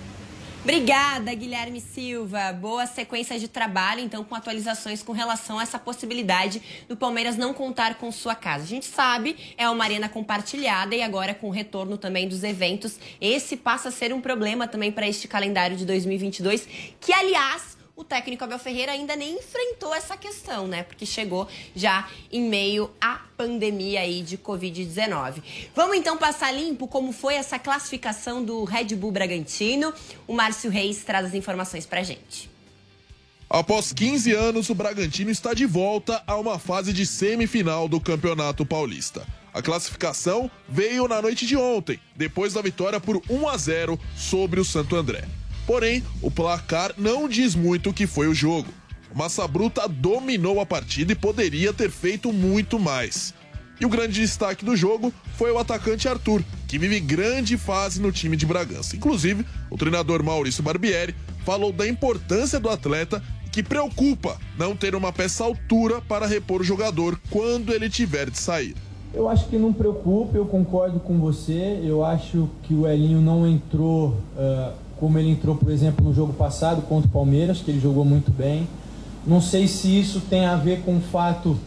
Obrigada, 0.66 1.32
Guilherme 1.36 1.80
Silva. 1.80 2.52
Boa 2.52 2.88
sequência 2.88 3.38
de 3.38 3.48
trabalho, 3.48 4.02
então, 4.02 4.24
com 4.24 4.34
atualizações 4.34 5.04
com 5.04 5.12
relação 5.12 5.60
a 5.60 5.62
essa 5.62 5.78
possibilidade 5.78 6.60
do 6.90 6.98
Palmeiras 6.98 7.38
não 7.38 7.54
contar 7.54 8.00
com 8.00 8.12
sua 8.12 8.34
casa. 8.34 8.64
A 8.64 8.68
gente 8.68 8.88
sabe, 8.88 9.36
é 9.60 9.70
uma 9.70 9.84
arena 9.84 10.10
compartilhada 10.10 10.96
e 10.96 11.04
agora 11.04 11.36
com 11.36 11.50
o 11.50 11.52
retorno 11.52 12.00
também 12.00 12.28
dos 12.28 12.44
eventos, 12.44 12.98
esse 13.22 13.56
passa 13.56 13.90
a 13.90 13.92
ser 13.92 14.12
um 14.12 14.20
problema 14.20 14.68
também 14.68 14.92
para 14.92 15.08
este 15.08 15.28
calendário 15.28 15.78
de 15.78 15.86
2022, 15.86 16.68
que, 17.00 17.14
aliás, 17.14 17.75
o 17.96 18.04
técnico 18.04 18.44
Abel 18.44 18.60
Ferreira 18.60 18.92
ainda 18.92 19.16
nem 19.16 19.38
enfrentou 19.38 19.94
essa 19.96 20.18
questão, 20.18 20.68
né? 20.68 20.84
Porque 20.84 21.06
chegou 21.06 21.48
já 21.74 22.10
em 22.32 22.42
meio 22.42 22.92
à 23.00 23.22
pandemia 23.38 24.02
aí 24.02 24.22
de 24.22 24.38
Covid-19. 24.38 25.42
Vamos 25.74 25.96
então 25.96 26.18
passar 26.18 26.52
limpo 26.52 26.88
como 26.88 27.14
foi 27.14 27.36
essa 27.36 27.58
classificação 27.58 28.44
do 28.44 28.66
Red 28.66 28.96
Bull 28.96 29.12
Bragantino. 29.12 29.94
O 30.28 30.34
Márcio 30.34 30.70
Reis 30.70 31.04
traz 31.04 31.28
as 31.28 31.34
informações 31.34 31.86
pra 31.86 32.04
gente. 32.04 32.50
Após 33.50 33.94
15 33.94 34.34
anos, 34.34 34.70
o 34.70 34.76
Bragantino 34.76 35.30
está 35.30 35.54
de 35.54 35.66
volta 35.66 36.22
a 36.28 36.36
uma 36.36 36.60
fase 36.60 36.92
de 36.92 37.06
semifinal 37.06 37.88
do 37.88 38.02
Campeonato 38.02 38.66
Paulista. 38.66 39.26
A 39.54 39.62
classificação 39.62 40.52
veio 40.68 41.08
na 41.08 41.22
noite 41.22 41.46
de 41.46 41.56
ontem, 41.56 41.98
depois 42.14 42.54
da 42.54 42.62
vitória 42.62 43.00
por 43.00 43.22
1 43.30 43.48
a 43.48 43.56
0 43.56 43.98
sobre 44.18 44.60
o 44.60 44.66
Santo 44.66 44.98
André. 44.98 45.24
Porém, 45.66 46.04
o 46.22 46.30
placar 46.30 46.94
não 46.98 47.28
diz 47.28 47.56
muito 47.56 47.90
o 47.90 47.94
que 47.94 48.06
foi 48.06 48.28
o 48.28 48.34
jogo. 48.34 48.70
Massa 49.14 49.48
Bruta 49.48 49.88
dominou 49.88 50.60
a 50.60 50.66
partida 50.66 51.14
e 51.14 51.16
poderia 51.16 51.72
ter 51.72 51.90
feito 51.90 52.34
muito 52.34 52.78
mais. 52.78 53.34
E 53.80 53.86
o 53.86 53.90
grande 53.90 54.22
destaque 54.22 54.64
do 54.64 54.76
jogo 54.76 55.14
foi 55.38 55.52
o 55.52 55.58
atacante 55.58 56.08
Arthur, 56.08 56.44
que 56.68 56.78
vive 56.78 57.00
grande 57.00 57.58
fase 57.58 58.02
no 58.02 58.12
time 58.12 58.38
de 58.38 58.46
Bragança. 58.46 58.96
Inclusive, 58.96 59.46
o 59.70 59.78
treinador 59.78 60.24
Maurício 60.24 60.64
Barbieri 60.64 61.16
falou 61.46 61.72
da 61.72 61.88
importância 61.88 62.60
do 62.60 62.70
atleta 62.70 63.22
que 63.52 63.64
preocupa 63.64 64.38
não 64.58 64.76
ter 64.76 64.96
uma 64.96 65.14
peça 65.14 65.44
altura 65.44 66.02
para 66.02 66.28
repor 66.28 66.62
o 66.62 66.64
jogador 66.64 67.20
quando 67.30 67.74
ele 67.74 67.90
tiver 67.90 68.30
de 68.30 68.38
sair. 68.38 68.76
Eu 69.14 69.30
acho 69.30 69.48
que 69.48 69.58
não 69.58 69.72
preocupa, 69.72 70.38
eu 70.38 70.46
concordo 70.46 71.00
com 71.00 71.18
você. 71.20 71.80
Eu 71.82 72.04
acho 72.04 72.50
que 72.64 72.74
o 72.74 72.86
Elinho 72.86 73.22
não 73.22 73.48
entrou 73.48 74.18
uh, 74.36 74.74
como 75.00 75.20
ele 75.20 75.30
entrou, 75.30 75.56
por 75.56 75.72
exemplo, 75.72 76.06
no 76.06 76.14
jogo 76.14 76.34
passado 76.34 76.82
contra 76.84 77.08
o 77.08 77.12
Palmeiras, 77.12 77.60
que 77.60 77.72
ele 77.72 77.80
jogou 77.80 78.06
muito 78.06 78.32
bem. 78.32 78.68
Não 79.26 79.42
sei 79.42 79.68
se 79.68 80.00
isso 80.00 80.22
tem 80.30 80.46
a 80.46 80.56
ver 80.56 80.82
com 80.82 80.98
o 80.98 81.02
fato 81.02 81.58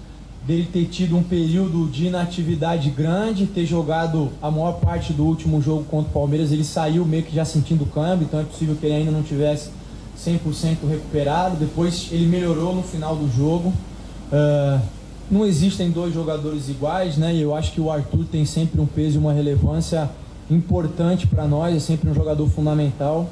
dele 0.47 0.67
ter 0.73 0.87
tido 0.87 1.17
um 1.17 1.23
período 1.23 1.91
de 1.91 2.07
inatividade 2.07 2.89
grande, 2.89 3.47
ter 3.47 3.67
jogado 3.67 4.31
a 4.41 4.51
maior 4.51 4.81
parte 4.81 5.13
do 5.13 5.25
último 5.25 5.61
jogo 5.61 5.85
contra 5.85 6.09
o 6.09 6.13
Palmeiras, 6.13 6.53
ele 6.53 6.65
saiu 6.65 7.05
meio 7.05 7.23
que 7.23 7.35
já 7.35 7.45
sentindo 7.45 7.85
o 7.85 7.87
câmbio, 7.87 8.25
então 8.25 8.41
é 8.41 8.45
possível 8.45 8.75
que 8.75 8.87
ele 8.87 8.95
ainda 8.95 9.11
não 9.11 9.23
tivesse 9.23 9.71
100% 10.19 10.89
recuperado. 10.89 11.57
Depois 11.57 12.09
ele 12.11 12.27
melhorou 12.27 12.75
no 12.75 12.83
final 12.83 13.15
do 13.15 13.31
jogo. 13.31 13.73
Uh, 14.33 14.81
não 15.31 15.45
existem 15.45 15.91
dois 15.91 16.15
jogadores 16.15 16.69
iguais, 16.69 17.19
né? 17.19 17.35
Eu 17.37 17.55
acho 17.55 17.73
que 17.73 17.81
o 17.81 17.91
Arthur 17.91 18.25
tem 18.25 18.47
sempre 18.47 18.81
um 18.81 18.87
peso 18.87 19.17
e 19.17 19.19
uma 19.19 19.33
relevância 19.33 20.09
importante 20.51 21.27
para 21.27 21.47
nós, 21.47 21.77
é 21.77 21.81
sempre 21.81 22.11
um 22.11 22.15
jogador 22.15 22.49
fundamental. 22.49 23.29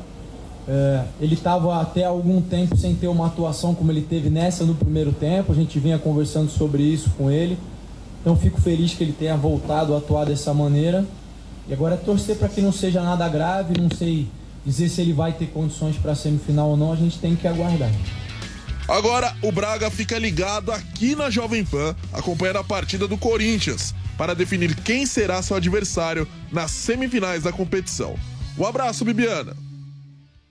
É, 0.68 1.04
ele 1.20 1.34
estava 1.34 1.80
até 1.80 2.04
algum 2.04 2.40
tempo 2.40 2.76
sem 2.76 2.94
ter 2.94 3.06
uma 3.06 3.26
atuação 3.26 3.74
como 3.74 3.92
ele 3.92 4.02
teve 4.02 4.28
nessa 4.28 4.64
no 4.64 4.74
primeiro 4.74 5.12
tempo, 5.12 5.52
a 5.52 5.54
gente 5.54 5.78
vinha 5.78 5.98
conversando 5.98 6.50
sobre 6.50 6.82
isso 6.82 7.10
com 7.16 7.30
ele. 7.30 7.56
Então 8.20 8.36
fico 8.36 8.60
feliz 8.60 8.92
que 8.92 9.04
ele 9.04 9.12
tenha 9.12 9.36
voltado 9.36 9.94
a 9.94 9.98
atuar 9.98 10.26
dessa 10.26 10.52
maneira. 10.52 11.04
E 11.68 11.72
agora 11.72 11.94
é 11.94 11.98
torcer 11.98 12.36
para 12.36 12.48
que 12.48 12.60
não 12.60 12.72
seja 12.72 13.02
nada 13.02 13.28
grave, 13.28 13.80
não 13.80 13.88
sei 13.96 14.26
dizer 14.64 14.88
se 14.88 15.00
ele 15.00 15.12
vai 15.12 15.32
ter 15.32 15.46
condições 15.46 15.96
para 15.96 16.12
a 16.12 16.14
semifinal 16.16 16.70
ou 16.70 16.76
não, 16.76 16.92
a 16.92 16.96
gente 16.96 17.18
tem 17.18 17.36
que 17.36 17.46
aguardar. 17.46 17.90
Agora 18.88 19.34
o 19.42 19.50
Braga 19.52 19.90
fica 19.90 20.18
ligado 20.18 20.72
aqui 20.72 21.14
na 21.14 21.30
Jovem 21.30 21.64
Pan, 21.64 21.94
acompanhando 22.12 22.58
a 22.58 22.64
partida 22.64 23.06
do 23.06 23.16
Corinthians 23.16 23.94
para 24.16 24.34
definir 24.34 24.74
quem 24.76 25.06
será 25.06 25.42
seu 25.42 25.56
adversário 25.56 26.26
nas 26.52 26.70
semifinais 26.70 27.42
da 27.42 27.52
competição. 27.52 28.16
Um 28.58 28.64
abraço, 28.64 29.04
Bibiana! 29.04 29.66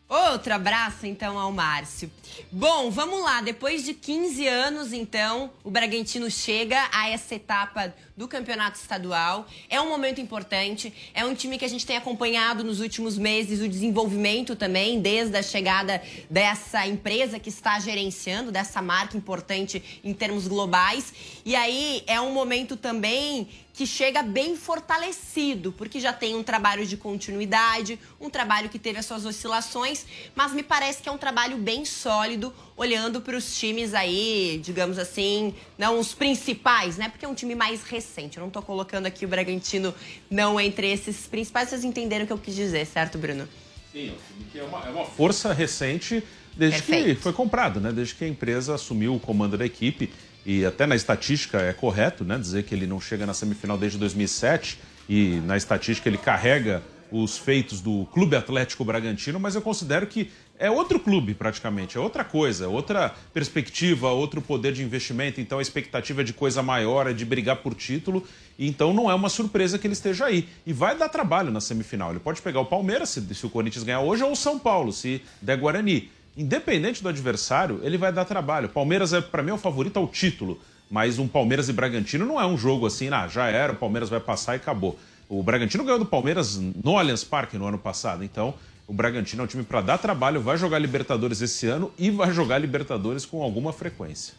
Outro 0.08 0.54
abraço, 0.54 1.08
então, 1.08 1.40
ao 1.40 1.52
Márcio. 1.52 2.12
Bom, 2.52 2.92
vamos 2.92 3.24
lá. 3.24 3.42
Depois 3.42 3.84
de 3.84 3.96
15 3.96 4.48
anos, 4.48 4.94
então, 4.94 5.50
o 5.64 5.72
Bragantino 5.72 6.30
chega 6.30 6.78
a 6.92 7.10
essa 7.10 7.34
etapa 7.34 7.92
do 8.16 8.28
campeonato 8.28 8.78
estadual. 8.78 9.48
É 9.68 9.82
um 9.82 9.90
momento 9.90 10.22
importante. 10.22 10.94
É 11.12 11.25
um 11.25 11.34
time 11.34 11.58
que 11.58 11.66
a 11.66 11.68
gente 11.68 11.88
tem 11.88 11.98
acompanhado 11.98 12.64
nos 12.64 12.82
últimos 12.82 13.18
meses 13.18 13.62
o 13.62 13.68
desenvolvimento 13.68 14.56
também, 14.56 15.02
desde 15.02 15.36
a 15.38 15.42
chegada 15.42 16.00
dessa 16.30 16.86
empresa 16.86 17.40
que 17.40 17.50
está 17.50 17.80
gerenciando, 17.80 18.52
dessa 18.52 18.84
marca 18.84 19.18
importante 19.18 20.00
em 20.04 20.14
termos 20.14 20.48
globais. 20.48 21.14
E 21.44 21.56
aí 21.56 22.04
é 22.06 22.22
um 22.22 22.32
momento 22.32 22.78
também 22.78 23.50
que 23.75 23.86
chega 23.86 24.24
bem 24.24 24.55
fortalecido, 24.55 25.74
porque 25.74 26.00
já 26.00 26.13
tem 26.13 26.34
um 26.34 26.44
trabalho 26.44 26.86
de 26.86 26.96
continuidade, 26.96 28.00
um 28.22 28.29
trabalho 28.29 28.70
que 28.70 28.79
teve 28.79 29.00
as 29.00 29.05
suas 29.05 29.25
oscilações, 29.25 30.05
mas 30.34 30.53
me 30.53 30.63
parece 30.63 31.03
que 31.03 31.10
é 31.10 31.12
um 31.12 31.17
trabalho 31.17 31.58
bem 31.58 31.84
sólido, 31.84 32.53
olhando 32.77 33.20
para 33.20 33.36
os 33.36 33.60
times 33.60 33.94
aí, 33.94 34.62
digamos 34.63 34.98
assim, 34.98 35.53
não 35.77 36.00
os 36.00 36.13
principais, 36.13 36.96
né? 36.96 37.10
Porque 37.10 37.25
é 37.25 37.27
um 37.27 37.36
time 37.36 37.53
mais 37.53 37.84
recente. 37.84 38.38
Eu 38.38 38.41
não 38.41 38.48
estou 38.48 38.62
colocando 38.62 39.08
aqui 39.08 39.25
o 39.25 39.27
Bragantino 39.27 39.94
não 40.29 40.58
entre 40.58 40.89
esses 40.89 41.27
principais, 41.27 41.67
vocês 41.67 41.84
entenderam 41.84 42.24
o 42.24 42.27
que 42.27 42.34
eu 42.34 42.38
quis 42.38 42.55
dizer, 42.55 42.86
certo, 42.86 43.17
Bruno? 43.17 43.46
Sim, 43.91 44.15
é 44.55 44.63
uma, 44.63 44.86
é 44.86 44.89
uma 44.89 45.05
força 45.05 45.51
recente 45.51 46.24
desde 46.55 46.82
Perfeito. 46.82 47.17
que 47.17 47.22
foi 47.22 47.34
comprado, 47.34 47.82
né? 47.82 47.91
Desde 47.91 48.15
que 48.15 48.24
a 48.24 48.27
empresa 48.27 48.74
assumiu 48.74 49.13
o 49.15 49.20
comando 49.20 49.58
da 49.58 49.65
equipe 49.65 50.13
e 50.46 50.66
até 50.66 50.86
na 50.86 50.96
estatística 50.96 51.60
é 51.60 51.74
correto 51.74 52.24
né, 52.24 52.38
dizer 52.38 52.64
que 52.64 52.75
ele 52.75 52.86
não 52.86 53.02
chega 53.02 53.25
na 53.25 53.34
semifinal 53.34 53.78
desde 53.78 53.98
2007 53.98 54.80
e 55.10 55.42
na 55.46 55.58
estatística 55.58 56.08
ele 56.08 56.18
carrega 56.18 56.84
os 57.12 57.38
feitos 57.38 57.82
do 57.82 58.06
Clube 58.12 58.36
Atlético 58.36 58.84
Bragantino, 58.84 59.40
mas 59.40 59.56
eu 59.56 59.62
considero 59.62 60.08
que 60.08 60.30
é 60.58 60.70
outro 60.72 61.00
clube 61.00 61.34
praticamente, 61.34 61.98
é 61.98 62.00
outra 62.00 62.24
coisa, 62.24 62.68
outra 62.68 63.14
perspectiva, 63.34 64.10
outro 64.10 64.42
poder 64.42 64.74
de 64.74 64.84
investimento, 64.84 65.40
então 65.40 65.60
a 65.60 65.62
expectativa 65.62 66.22
é 66.22 66.24
de 66.24 66.34
coisa 66.34 66.64
maior, 66.64 67.08
é 67.08 67.14
de 67.14 67.25
brigar 67.25 67.58
por 67.58 67.75
título, 67.75 68.25
então 68.58 68.94
não 68.94 69.10
é 69.10 69.14
uma 69.14 69.30
surpresa 69.30 69.78
que 69.78 69.86
ele 69.86 69.94
esteja 69.94 70.25
aí. 70.25 70.48
E 70.66 70.74
vai 70.74 70.98
dar 70.98 71.10
trabalho 71.10 71.52
na 71.52 71.60
semifinal. 71.60 72.12
Ele 72.12 72.20
pode 72.20 72.42
pegar 72.42 72.62
o 72.62 72.66
Palmeiras, 72.66 73.10
se, 73.10 73.36
se 73.36 73.46
o 73.46 73.50
Corinthians 73.50 73.84
ganhar 73.84 74.00
hoje, 74.00 74.24
ou 74.24 74.32
o 74.32 74.36
São 74.36 74.58
Paulo, 74.58 74.94
se 74.94 75.22
der 75.42 75.58
Guarani 75.58 76.10
independente 76.36 77.01
do 77.01 77.10
adversário, 77.10 77.80
ele 77.84 77.98
vai 77.98 78.12
dar 78.12 78.25
trabalho. 78.25 78.70
Palmeiras, 78.70 79.13
é, 79.13 79.22
para 79.22 79.44
mim, 79.44 79.51
o 79.51 79.58
favorito 79.58 79.98
ao 79.98 80.08
título. 80.08 80.60
Mas 80.89 81.18
um 81.18 81.27
Palmeiras 81.27 81.68
e 81.68 81.74
Bragantino 81.74 82.25
não 82.25 82.39
é 82.39 82.46
um 82.46 82.58
jogo 82.58 82.86
assim, 82.86 83.10
ah, 83.10 83.27
já 83.27 83.48
era, 83.48 83.74
o 83.74 83.75
Palmeiras 83.75 84.10
vai 84.10 84.20
passar 84.20 84.54
e 84.54 84.58
acabou. 84.58 84.98
O 85.27 85.42
Bragantino 85.42 85.84
ganhou 85.84 85.98
do 85.98 86.06
Palmeiras 86.06 86.58
no 86.58 86.98
Allianz 86.98 87.24
Parque 87.24 87.58
no 87.58 87.65
ano 87.65 87.80
passado, 87.80 88.24
então 88.24 88.54
o 88.88 88.94
Bragantino 88.94 89.42
é 89.42 89.46
um 89.46 89.48
time 89.48 89.63
para 89.63 89.82
dar 89.82 89.98
trabalho, 89.98 90.39
vai 90.39 90.58
jogar 90.58 90.77
Libertadores 90.77 91.42
esse 91.42 91.65
ano 91.65 91.92
e 91.98 92.12
vai 92.12 92.32
jogar 92.32 92.60
Libertadores 92.60 93.25
com 93.25 93.42
alguma 93.42 93.74
frequência. 93.74 94.36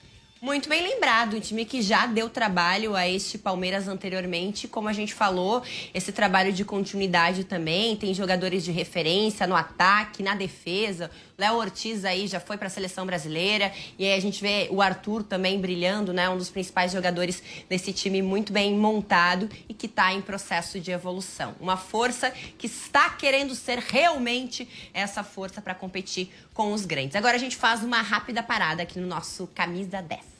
Muito 0.46 0.68
bem 0.68 0.80
lembrado, 0.80 1.36
um 1.36 1.40
time 1.40 1.64
que 1.64 1.82
já 1.82 2.06
deu 2.06 2.30
trabalho 2.30 2.94
a 2.94 3.08
este 3.08 3.36
Palmeiras 3.36 3.88
anteriormente, 3.88 4.68
como 4.68 4.88
a 4.88 4.92
gente 4.92 5.12
falou, 5.12 5.60
esse 5.92 6.12
trabalho 6.12 6.52
de 6.52 6.64
continuidade 6.64 7.42
também, 7.42 7.96
tem 7.96 8.14
jogadores 8.14 8.62
de 8.62 8.70
referência 8.70 9.44
no 9.44 9.56
ataque, 9.56 10.22
na 10.22 10.36
defesa. 10.36 11.10
Léo 11.36 11.56
Ortiz 11.56 12.04
aí 12.04 12.28
já 12.28 12.38
foi 12.38 12.56
para 12.56 12.68
a 12.68 12.70
seleção 12.70 13.04
brasileira 13.04 13.72
e 13.98 14.04
aí 14.04 14.14
a 14.14 14.20
gente 14.20 14.40
vê 14.40 14.68
o 14.70 14.80
Arthur 14.80 15.24
também 15.24 15.60
brilhando, 15.60 16.12
né, 16.12 16.28
um 16.30 16.38
dos 16.38 16.48
principais 16.48 16.92
jogadores 16.92 17.42
desse 17.68 17.92
time 17.92 18.22
muito 18.22 18.52
bem 18.52 18.72
montado 18.72 19.50
e 19.68 19.74
que 19.74 19.86
está 19.86 20.12
em 20.12 20.22
processo 20.22 20.78
de 20.78 20.92
evolução. 20.92 21.56
Uma 21.58 21.76
força 21.76 22.30
que 22.56 22.68
está 22.68 23.10
querendo 23.10 23.52
ser 23.52 23.80
realmente 23.80 24.68
essa 24.94 25.24
força 25.24 25.60
para 25.60 25.74
competir 25.74 26.30
com 26.54 26.72
os 26.72 26.86
grandes. 26.86 27.16
Agora 27.16 27.34
a 27.34 27.40
gente 27.40 27.56
faz 27.56 27.82
uma 27.82 28.00
rápida 28.00 28.44
parada 28.44 28.84
aqui 28.84 29.00
no 29.00 29.08
nosso 29.08 29.48
camisa 29.48 30.00
10. 30.00 30.35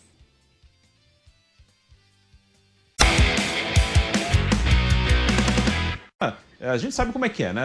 A 6.61 6.77
gente 6.79 6.95
sabe 6.95 7.13
como 7.13 7.25
é 7.25 7.29
que 7.29 7.43
é, 7.43 7.53
né? 7.53 7.65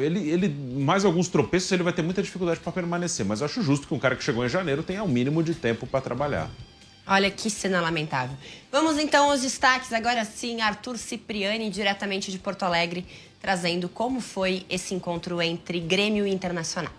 Ele, 0.00 0.30
ele, 0.30 0.48
mais 0.48 1.04
alguns 1.04 1.28
tropeços, 1.28 1.70
ele 1.72 1.82
vai 1.82 1.92
ter 1.92 2.02
muita 2.02 2.22
dificuldade 2.22 2.60
para 2.60 2.72
permanecer. 2.72 3.24
Mas 3.26 3.40
eu 3.40 3.46
acho 3.46 3.62
justo 3.62 3.86
que 3.86 3.94
um 3.94 3.98
cara 3.98 4.16
que 4.16 4.24
chegou 4.24 4.44
em 4.44 4.48
janeiro 4.48 4.82
tenha 4.82 5.02
o 5.02 5.06
um 5.06 5.08
mínimo 5.08 5.42
de 5.42 5.54
tempo 5.54 5.86
para 5.86 6.00
trabalhar. 6.00 6.50
Olha 7.06 7.30
que 7.30 7.50
cena 7.50 7.80
lamentável. 7.80 8.36
Vamos 8.70 8.98
então 8.98 9.30
aos 9.30 9.42
destaques. 9.42 9.92
Agora 9.92 10.24
sim, 10.24 10.60
Arthur 10.60 10.96
Cipriani, 10.96 11.68
diretamente 11.68 12.30
de 12.30 12.38
Porto 12.38 12.62
Alegre, 12.62 13.04
trazendo 13.40 13.88
como 13.88 14.20
foi 14.20 14.64
esse 14.70 14.94
encontro 14.94 15.42
entre 15.42 15.80
Grêmio 15.80 16.26
e 16.26 16.30
Internacional. 16.30 16.92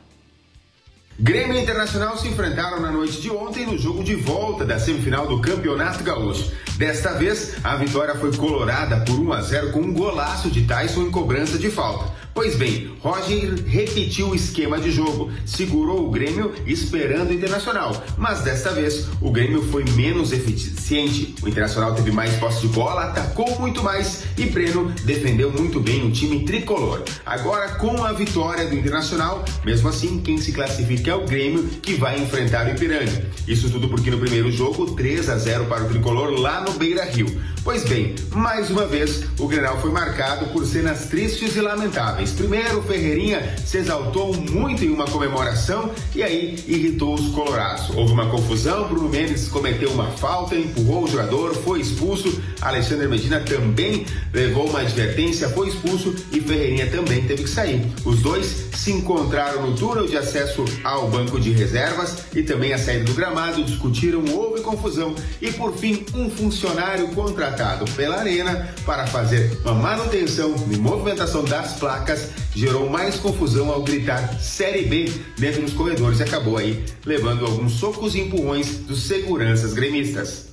Grêmio 1.19 1.55
e 1.55 1.61
Internacional 1.61 2.17
se 2.17 2.27
enfrentaram 2.27 2.79
na 2.79 2.91
noite 2.91 3.21
de 3.21 3.29
ontem 3.29 3.65
no 3.65 3.77
jogo 3.77 4.03
de 4.03 4.15
volta 4.15 4.65
da 4.65 4.79
semifinal 4.79 5.27
do 5.27 5.39
Campeonato 5.41 6.03
Gaúcho. 6.03 6.51
Desta 6.77 7.13
vez, 7.13 7.55
a 7.63 7.75
vitória 7.75 8.15
foi 8.15 8.35
colorada 8.35 9.01
por 9.01 9.19
1 9.19 9.33
a 9.33 9.41
0 9.41 9.71
com 9.71 9.81
um 9.81 9.93
golaço 9.93 10.49
de 10.49 10.65
Tyson 10.65 11.01
em 11.01 11.11
cobrança 11.11 11.59
de 11.59 11.69
falta. 11.69 12.11
Pois 12.33 12.55
bem, 12.55 12.89
Roger 13.01 13.55
repetiu 13.67 14.29
o 14.29 14.35
esquema 14.35 14.79
de 14.79 14.89
jogo, 14.89 15.29
segurou 15.45 16.07
o 16.07 16.09
Grêmio 16.09 16.53
esperando 16.65 17.31
o 17.31 17.33
Internacional, 17.33 18.03
mas 18.17 18.39
desta 18.41 18.71
vez 18.71 19.07
o 19.19 19.29
Grêmio 19.29 19.61
foi 19.63 19.83
menos 19.95 20.31
eficiente. 20.31 21.35
O 21.43 21.49
Internacional 21.49 21.93
teve 21.93 22.09
mais 22.09 22.33
posse 22.37 22.61
de 22.61 22.67
bola, 22.69 23.05
atacou 23.05 23.59
muito 23.59 23.83
mais 23.83 24.23
e 24.37 24.45
Breno 24.45 24.91
defendeu 25.03 25.51
muito 25.51 25.81
bem 25.81 26.07
o 26.07 26.11
time 26.11 26.45
tricolor. 26.45 27.03
Agora, 27.25 27.75
com 27.75 28.03
a 28.03 28.13
vitória 28.13 28.65
do 28.65 28.75
Internacional, 28.75 29.43
mesmo 29.65 29.89
assim, 29.89 30.21
quem 30.21 30.37
se 30.37 30.53
classifica 30.53 31.11
é 31.11 31.15
o 31.15 31.25
Grêmio 31.25 31.67
que 31.81 31.95
vai 31.95 32.17
enfrentar 32.17 32.65
o 32.65 32.71
Ipiranga. 32.71 33.29
Isso 33.45 33.69
tudo 33.69 33.89
porque 33.89 34.09
no 34.09 34.17
primeiro 34.17 34.49
jogo, 34.49 34.91
3 34.91 35.29
a 35.29 35.37
0 35.37 35.65
para 35.65 35.83
o 35.83 35.89
tricolor 35.89 36.29
lá 36.39 36.61
no 36.61 36.71
Beira 36.73 37.03
Rio. 37.03 37.27
Pois 37.63 37.83
bem, 37.83 38.15
mais 38.31 38.71
uma 38.71 38.87
vez, 38.87 39.23
o 39.39 39.47
Grenal 39.47 39.79
foi 39.79 39.91
marcado 39.91 40.47
por 40.47 40.65
cenas 40.65 41.05
tristes 41.05 41.55
e 41.55 41.61
lamentáveis. 41.61 42.31
Primeiro, 42.31 42.81
Ferreirinha 42.81 43.55
se 43.63 43.77
exaltou 43.77 44.33
muito 44.33 44.83
em 44.83 44.89
uma 44.89 45.05
comemoração 45.05 45.91
e 46.15 46.23
aí 46.23 46.55
irritou 46.67 47.13
os 47.13 47.27
colorados. 47.35 47.95
Houve 47.95 48.13
uma 48.13 48.31
confusão, 48.31 48.87
Bruno 48.87 49.09
Mendes 49.09 49.47
cometeu 49.47 49.91
uma 49.91 50.07
falta, 50.07 50.55
empurrou 50.55 51.03
o 51.03 51.07
jogador, 51.07 51.53
foi 51.53 51.81
expulso. 51.81 52.41
Alexandre 52.61 53.07
Medina 53.07 53.39
também 53.41 54.07
levou 54.33 54.67
uma 54.67 54.79
advertência, 54.79 55.47
foi 55.49 55.69
expulso 55.69 56.15
e 56.31 56.41
Ferreirinha 56.41 56.89
também 56.89 57.27
teve 57.27 57.43
que 57.43 57.49
sair. 57.49 57.85
Os 58.03 58.21
dois 58.21 58.71
se 58.73 58.91
encontraram 58.91 59.67
no 59.67 59.75
túnel 59.75 60.07
de 60.07 60.17
acesso 60.17 60.65
ao 60.83 61.07
banco 61.07 61.39
de 61.39 61.51
reservas 61.51 62.25
e 62.33 62.41
também 62.41 62.73
a 62.73 62.79
saída 62.79 63.05
do 63.05 63.13
gramado, 63.13 63.63
discutiram, 63.63 64.23
houve 64.33 64.61
confusão 64.61 65.13
e 65.39 65.51
por 65.51 65.77
fim 65.77 66.03
um 66.15 66.27
funcionário 66.31 67.09
contratado 67.51 67.85
pela 67.95 68.19
Arena 68.19 68.73
para 68.85 69.05
fazer 69.07 69.59
uma 69.61 69.73
manutenção 69.73 70.55
e 70.71 70.77
movimentação 70.77 71.43
das 71.43 71.73
placas 71.73 72.29
gerou 72.55 72.89
mais 72.89 73.17
confusão 73.17 73.69
ao 73.69 73.81
gritar 73.83 74.39
Série 74.39 74.85
B 74.85 75.05
dentro 75.37 75.61
dos 75.61 75.73
corredores 75.73 76.19
e 76.19 76.23
acabou 76.23 76.57
aí 76.57 76.83
levando 77.05 77.45
alguns 77.45 77.73
socos 77.73 78.15
e 78.15 78.21
empurrões 78.21 78.77
dos 78.79 79.03
seguranças 79.03 79.73
gremistas. 79.73 80.49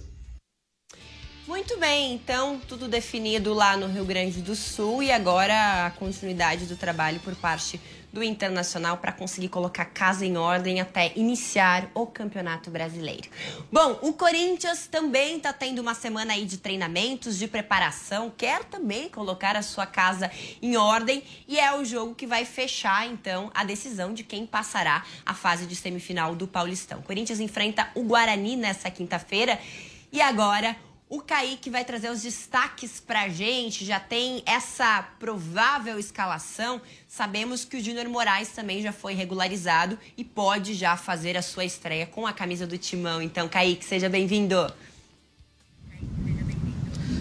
Muito 1.46 1.78
bem, 1.78 2.14
então 2.14 2.60
tudo 2.68 2.88
definido 2.88 3.54
lá 3.54 3.76
no 3.76 3.86
Rio 3.86 4.04
Grande 4.04 4.42
do 4.42 4.54
Sul 4.54 5.02
e 5.02 5.10
agora 5.10 5.86
a 5.86 5.90
continuidade 5.90 6.66
do 6.66 6.76
trabalho 6.76 7.20
por 7.20 7.34
parte 7.34 7.80
do 8.12 8.22
Internacional 8.22 8.98
para 8.98 9.12
conseguir 9.12 9.48
colocar 9.48 9.84
casa 9.86 10.24
em 10.24 10.36
ordem 10.36 10.80
até 10.80 11.12
iniciar 11.16 11.90
o 11.94 12.06
Campeonato 12.06 12.70
Brasileiro. 12.70 13.28
Bom, 13.70 13.98
o 14.02 14.12
Corinthians 14.12 14.86
também 14.86 15.36
está 15.36 15.52
tendo 15.52 15.80
uma 15.80 15.94
semana 15.94 16.32
aí 16.32 16.44
de 16.44 16.58
treinamentos, 16.58 17.38
de 17.38 17.46
preparação, 17.46 18.32
quer 18.36 18.64
também 18.64 19.08
colocar 19.08 19.56
a 19.56 19.62
sua 19.62 19.86
casa 19.86 20.30
em 20.62 20.76
ordem 20.76 21.22
e 21.46 21.58
é 21.58 21.74
o 21.76 21.84
jogo 21.84 22.14
que 22.14 22.26
vai 22.26 22.44
fechar 22.44 23.06
então 23.06 23.50
a 23.54 23.64
decisão 23.64 24.12
de 24.14 24.24
quem 24.24 24.46
passará 24.46 25.04
a 25.24 25.34
fase 25.34 25.66
de 25.66 25.76
semifinal 25.76 26.34
do 26.34 26.46
Paulistão. 26.46 27.00
O 27.00 27.02
Corinthians 27.02 27.40
enfrenta 27.40 27.88
o 27.94 28.02
Guarani 28.02 28.56
nessa 28.56 28.90
quinta-feira 28.90 29.58
e 30.10 30.20
agora 30.20 30.76
o 31.08 31.22
Kaique 31.22 31.70
vai 31.70 31.84
trazer 31.84 32.10
os 32.10 32.22
destaques 32.22 33.00
pra 33.00 33.28
gente, 33.28 33.84
já 33.84 33.98
tem 33.98 34.42
essa 34.44 35.02
provável 35.18 35.98
escalação. 35.98 36.80
Sabemos 37.06 37.64
que 37.64 37.78
o 37.78 37.82
Júnior 37.82 38.08
Moraes 38.08 38.48
também 38.50 38.82
já 38.82 38.92
foi 38.92 39.14
regularizado 39.14 39.98
e 40.16 40.24
pode 40.24 40.74
já 40.74 40.96
fazer 40.96 41.36
a 41.36 41.42
sua 41.42 41.64
estreia 41.64 42.06
com 42.06 42.26
a 42.26 42.32
camisa 42.32 42.66
do 42.66 42.76
Timão. 42.76 43.22
Então, 43.22 43.48
Kaique, 43.48 43.84
seja 43.84 44.08
bem-vindo. 44.08 44.70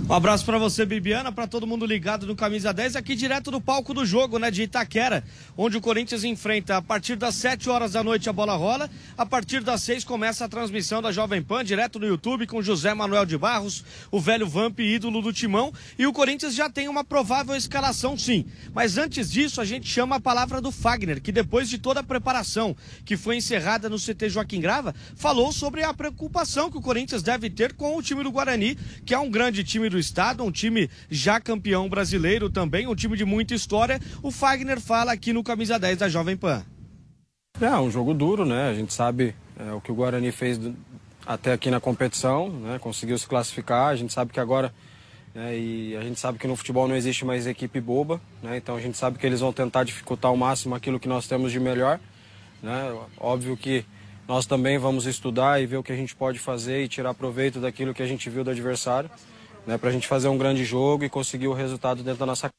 Um 0.09 0.13
abraço 0.13 0.45
para 0.45 0.57
você, 0.57 0.85
Bibiana, 0.85 1.33
para 1.33 1.45
todo 1.47 1.67
mundo 1.67 1.85
ligado 1.85 2.25
no 2.25 2.33
Camisa 2.33 2.73
10, 2.73 2.95
aqui 2.95 3.13
direto 3.13 3.51
do 3.51 3.59
palco 3.59 3.93
do 3.93 4.05
jogo, 4.05 4.39
né, 4.39 4.49
de 4.49 4.63
Itaquera, 4.63 5.21
onde 5.57 5.75
o 5.75 5.81
Corinthians 5.81 6.23
enfrenta 6.23 6.77
a 6.77 6.81
partir 6.81 7.17
das 7.17 7.35
7 7.35 7.69
horas 7.69 7.91
da 7.91 8.01
noite 8.01 8.29
a 8.29 8.33
bola 8.33 8.55
rola, 8.55 8.89
a 9.17 9.25
partir 9.25 9.61
das 9.61 9.83
6 9.83 10.05
começa 10.05 10.45
a 10.45 10.47
transmissão 10.47 11.01
da 11.01 11.11
Jovem 11.11 11.41
Pan, 11.43 11.61
direto 11.61 11.99
no 11.99 12.07
YouTube, 12.07 12.47
com 12.47 12.61
José 12.61 12.93
Manuel 12.93 13.25
de 13.25 13.37
Barros, 13.37 13.83
o 14.09 14.17
velho 14.17 14.47
Vamp, 14.47 14.79
ídolo 14.79 15.21
do 15.21 15.33
Timão, 15.33 15.73
e 15.99 16.07
o 16.07 16.13
Corinthians 16.13 16.55
já 16.55 16.69
tem 16.69 16.87
uma 16.87 17.03
provável 17.03 17.53
escalação, 17.53 18.17
sim. 18.17 18.45
Mas 18.73 18.97
antes 18.97 19.29
disso, 19.29 19.59
a 19.59 19.65
gente 19.65 19.89
chama 19.89 20.15
a 20.15 20.21
palavra 20.21 20.61
do 20.61 20.71
Fagner, 20.71 21.21
que 21.21 21.33
depois 21.33 21.67
de 21.67 21.79
toda 21.79 21.99
a 21.99 22.03
preparação 22.03 22.77
que 23.03 23.17
foi 23.17 23.35
encerrada 23.35 23.89
no 23.89 23.99
CT 23.99 24.29
Joaquim 24.29 24.61
Grava, 24.61 24.95
falou 25.17 25.51
sobre 25.51 25.83
a 25.83 25.93
preocupação 25.93 26.71
que 26.71 26.77
o 26.77 26.81
Corinthians 26.81 27.21
deve 27.21 27.49
ter 27.49 27.73
com 27.73 27.97
o 27.97 28.01
time 28.01 28.23
do 28.23 28.31
Guarani, 28.31 28.77
que 29.05 29.13
é 29.13 29.19
um 29.19 29.29
grande 29.29 29.65
time 29.65 29.89
do 29.89 29.96
do 29.97 29.99
estado, 29.99 30.43
um 30.43 30.51
time 30.51 30.89
já 31.09 31.41
campeão 31.41 31.89
brasileiro 31.89 32.49
também, 32.51 32.87
um 32.87 32.93
time 32.93 33.17
de 33.17 33.25
muita 33.25 33.55
história. 33.55 33.99
O 34.21 34.29
Fagner 34.29 34.79
fala 34.79 35.11
aqui 35.11 35.33
no 35.33 35.43
Camisa 35.43 35.79
10 35.79 35.97
da 35.97 36.07
Jovem 36.07 36.37
Pan. 36.37 36.63
É 37.59 37.75
um 37.77 37.89
jogo 37.89 38.13
duro, 38.13 38.45
né? 38.45 38.69
A 38.69 38.73
gente 38.75 38.93
sabe 38.93 39.33
é, 39.59 39.73
o 39.73 39.81
que 39.81 39.91
o 39.91 39.95
Guarani 39.95 40.31
fez 40.31 40.59
até 41.25 41.51
aqui 41.51 41.71
na 41.71 41.79
competição, 41.79 42.49
né? 42.49 42.77
Conseguiu 42.77 43.17
se 43.17 43.25
classificar. 43.25 43.87
A 43.87 43.95
gente 43.95 44.13
sabe 44.13 44.31
que 44.31 44.39
agora 44.39 44.71
né? 45.33 45.57
e 45.57 45.97
a 45.97 46.03
gente 46.03 46.19
sabe 46.19 46.37
que 46.37 46.47
no 46.47 46.55
futebol 46.55 46.87
não 46.87 46.95
existe 46.95 47.25
mais 47.25 47.47
equipe 47.47 47.81
boba, 47.81 48.21
né? 48.43 48.57
Então 48.57 48.75
a 48.75 48.79
gente 48.79 48.99
sabe 48.99 49.17
que 49.17 49.25
eles 49.25 49.39
vão 49.39 49.51
tentar 49.51 49.83
dificultar 49.83 50.29
ao 50.29 50.37
máximo 50.37 50.75
aquilo 50.75 50.99
que 50.99 51.07
nós 51.07 51.27
temos 51.27 51.51
de 51.51 51.59
melhor, 51.59 51.99
né? 52.61 52.95
Óbvio 53.17 53.57
que 53.57 53.83
nós 54.27 54.45
também 54.45 54.77
vamos 54.77 55.07
estudar 55.07 55.59
e 55.59 55.65
ver 55.65 55.77
o 55.77 55.83
que 55.83 55.91
a 55.91 55.95
gente 55.95 56.15
pode 56.15 56.37
fazer 56.37 56.83
e 56.83 56.87
tirar 56.87 57.15
proveito 57.15 57.59
daquilo 57.59 57.95
que 57.95 58.03
a 58.03 58.07
gente 58.07 58.29
viu 58.29 58.43
do 58.43 58.51
adversário 58.51 59.09
né, 59.67 59.77
para 59.77 59.89
a 59.89 59.91
gente 59.91 60.07
fazer 60.07 60.29
um 60.29 60.37
grande 60.37 60.63
jogo 60.63 61.03
e 61.03 61.09
conseguir 61.09 61.49
o 61.49 61.53
resultado 61.53 62.01
dentro 62.01 62.19
da 62.19 62.25
nossa 62.25 62.49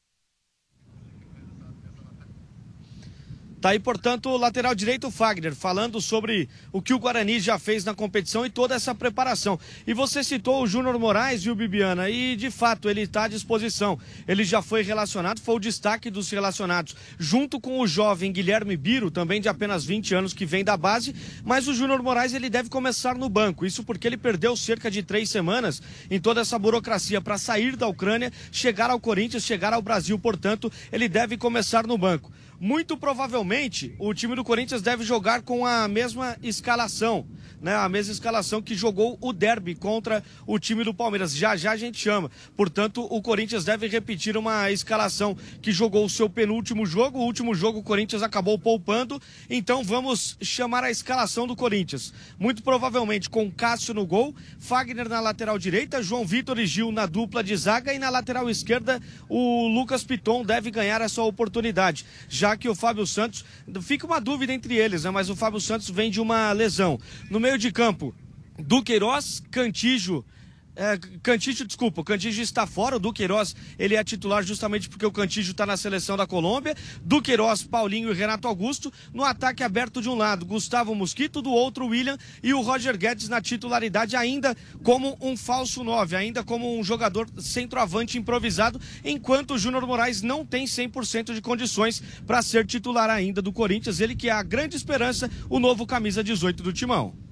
Tá 3.61 3.71
aí, 3.71 3.79
portanto, 3.79 4.29
o 4.29 4.37
lateral 4.37 4.73
direito 4.73 5.11
Fagner, 5.11 5.53
falando 5.53 5.99
sobre 5.99 6.47
o 6.71 6.81
que 6.81 6.93
o 6.93 6.99
Guarani 6.99 7.41
já 7.41 7.59
fez 7.59 7.83
na 7.83 7.93
competição 7.93 8.45
e 8.45 8.49
toda 8.49 8.73
essa 8.73 8.95
preparação. 8.95 9.59
E 9.85 9.93
você 9.93 10.23
citou 10.23 10.63
o 10.63 10.67
Júnior 10.67 10.97
Moraes, 10.97 11.43
viu, 11.43 11.53
Bibiana? 11.53 12.09
E, 12.09 12.37
de 12.37 12.49
fato, 12.49 12.89
ele 12.89 13.01
está 13.01 13.25
à 13.25 13.27
disposição. 13.27 13.99
Ele 14.25 14.45
já 14.45 14.61
foi 14.61 14.81
relacionado, 14.81 15.41
foi 15.41 15.55
o 15.55 15.59
destaque 15.59 16.09
dos 16.09 16.29
relacionados, 16.29 16.95
junto 17.17 17.59
com 17.59 17.81
o 17.81 17.87
jovem 17.87 18.31
Guilherme 18.31 18.77
Biro, 18.77 19.11
também 19.11 19.41
de 19.41 19.49
apenas 19.49 19.83
20 19.83 20.15
anos, 20.15 20.33
que 20.33 20.45
vem 20.45 20.63
da 20.63 20.77
base. 20.77 21.13
Mas 21.43 21.67
o 21.67 21.73
Júnior 21.73 22.01
Moraes, 22.01 22.33
ele 22.33 22.49
deve 22.49 22.69
começar 22.69 23.15
no 23.15 23.27
banco. 23.27 23.65
Isso 23.65 23.83
porque 23.83 24.07
ele 24.07 24.15
perdeu 24.15 24.55
cerca 24.55 24.89
de 24.89 25.03
três 25.03 25.29
semanas 25.29 25.81
em 26.09 26.17
toda 26.19 26.39
essa 26.39 26.57
burocracia 26.57 27.19
para 27.19 27.37
sair 27.37 27.75
da 27.75 27.87
Ucrânia, 27.87 28.31
chegar 28.53 28.89
ao 28.89 29.01
Corinthians, 29.01 29.43
chegar 29.43 29.73
ao 29.73 29.81
Brasil. 29.81 30.17
Portanto, 30.17 30.71
ele 30.93 31.09
deve 31.09 31.35
começar 31.35 31.85
no 31.85 31.97
banco. 31.97 32.31
Muito 32.59 32.97
provavelmente 32.97 33.95
o 33.97 34.13
time 34.13 34.35
do 34.35 34.43
Corinthians 34.43 34.81
deve 34.81 35.03
jogar 35.03 35.41
com 35.41 35.65
a 35.65 35.87
mesma 35.87 36.37
escalação 36.43 37.25
né, 37.61 37.75
a 37.75 37.89
mesma 37.89 38.13
escalação 38.13 38.61
que 38.61 38.75
jogou 38.75 39.17
o 39.21 39.33
derby 39.33 39.75
contra 39.75 40.23
o 40.45 40.57
time 40.57 40.83
do 40.83 40.93
Palmeiras. 40.93 41.35
Já 41.35 41.55
já 41.55 41.71
a 41.71 41.77
gente 41.77 41.97
chama. 41.99 42.31
Portanto, 42.55 43.05
o 43.09 43.21
Corinthians 43.21 43.65
deve 43.65 43.87
repetir 43.87 44.37
uma 44.37 44.71
escalação 44.71 45.37
que 45.61 45.71
jogou 45.71 46.05
o 46.05 46.09
seu 46.09 46.29
penúltimo 46.29 46.85
jogo. 46.85 47.19
O 47.19 47.23
último 47.23 47.53
jogo 47.53 47.79
o 47.79 47.83
Corinthians 47.83 48.23
acabou 48.23 48.57
poupando. 48.57 49.21
Então 49.49 49.83
vamos 49.83 50.37
chamar 50.41 50.83
a 50.83 50.91
escalação 50.91 51.47
do 51.47 51.55
Corinthians. 51.55 52.13
Muito 52.37 52.63
provavelmente 52.63 53.29
com 53.29 53.51
Cássio 53.51 53.93
no 53.93 54.05
gol, 54.05 54.35
Fagner 54.59 55.09
na 55.09 55.19
lateral 55.19 55.59
direita, 55.59 56.01
João 56.01 56.25
Vitor 56.25 56.59
e 56.59 56.65
Gil 56.65 56.91
na 56.91 57.05
dupla 57.05 57.43
de 57.43 57.55
zaga 57.55 57.93
e 57.93 57.99
na 57.99 58.09
lateral 58.09 58.49
esquerda 58.49 59.01
o 59.27 59.67
Lucas 59.67 60.03
Piton 60.03 60.43
deve 60.43 60.71
ganhar 60.71 61.01
essa 61.01 61.21
oportunidade, 61.21 62.05
já 62.27 62.48
que 62.57 62.69
o 62.69 62.75
Fábio 62.75 63.05
Santos 63.05 63.45
fica 63.81 64.05
uma 64.05 64.19
dúvida 64.19 64.53
entre 64.53 64.75
eles, 64.75 65.03
né? 65.03 65.09
Mas 65.09 65.29
o 65.29 65.35
Fábio 65.35 65.59
Santos 65.59 65.89
vem 65.89 66.09
de 66.11 66.21
uma 66.21 66.51
lesão. 66.51 66.99
No 67.29 67.39
meio 67.39 67.57
de 67.57 67.71
campo, 67.71 68.13
Duqueiroz, 68.57 69.41
Cantijo 69.51 70.23
é, 70.75 70.97
Cantígio, 71.21 71.65
desculpa, 71.65 72.01
o 72.01 72.03
Cantígio 72.03 72.41
está 72.41 72.65
fora, 72.65 72.95
o 72.95 72.99
Duqueiroz, 72.99 73.55
ele 73.77 73.95
é 73.95 74.03
titular 74.03 74.43
justamente 74.43 74.87
porque 74.87 75.05
o 75.05 75.11
Cantígio 75.11 75.51
está 75.51 75.65
na 75.65 75.75
seleção 75.75 76.15
da 76.15 76.25
Colômbia, 76.25 76.75
Duqueiroz, 77.03 77.63
Paulinho 77.63 78.11
e 78.11 78.13
Renato 78.13 78.47
Augusto, 78.47 78.91
no 79.13 79.23
ataque 79.23 79.63
aberto 79.63 80.01
de 80.01 80.07
um 80.07 80.15
lado, 80.15 80.45
Gustavo 80.45 80.95
Mosquito, 80.95 81.41
do 81.41 81.51
outro 81.51 81.87
William 81.87 82.17
e 82.41 82.53
o 82.53 82.61
Roger 82.61 82.97
Guedes 82.97 83.27
na 83.27 83.41
titularidade 83.41 84.15
ainda 84.15 84.55
como 84.83 85.17
um 85.21 85.35
falso 85.35 85.83
9, 85.83 86.15
ainda 86.15 86.43
como 86.43 86.79
um 86.79 86.83
jogador 86.83 87.27
centroavante 87.39 88.17
improvisado, 88.17 88.79
enquanto 89.03 89.55
o 89.55 89.57
Júnior 89.57 89.85
Moraes 89.85 90.21
não 90.21 90.45
tem 90.45 90.65
100% 90.65 91.33
de 91.33 91.41
condições 91.41 92.01
para 92.25 92.41
ser 92.41 92.65
titular 92.65 93.09
ainda 93.09 93.41
do 93.41 93.51
Corinthians, 93.51 93.99
ele 93.99 94.15
que 94.15 94.29
é 94.29 94.31
a 94.31 94.43
grande 94.43 94.75
esperança, 94.75 95.29
o 95.49 95.59
novo 95.59 95.85
camisa 95.85 96.23
18 96.23 96.63
do 96.63 96.71
Timão. 96.71 97.28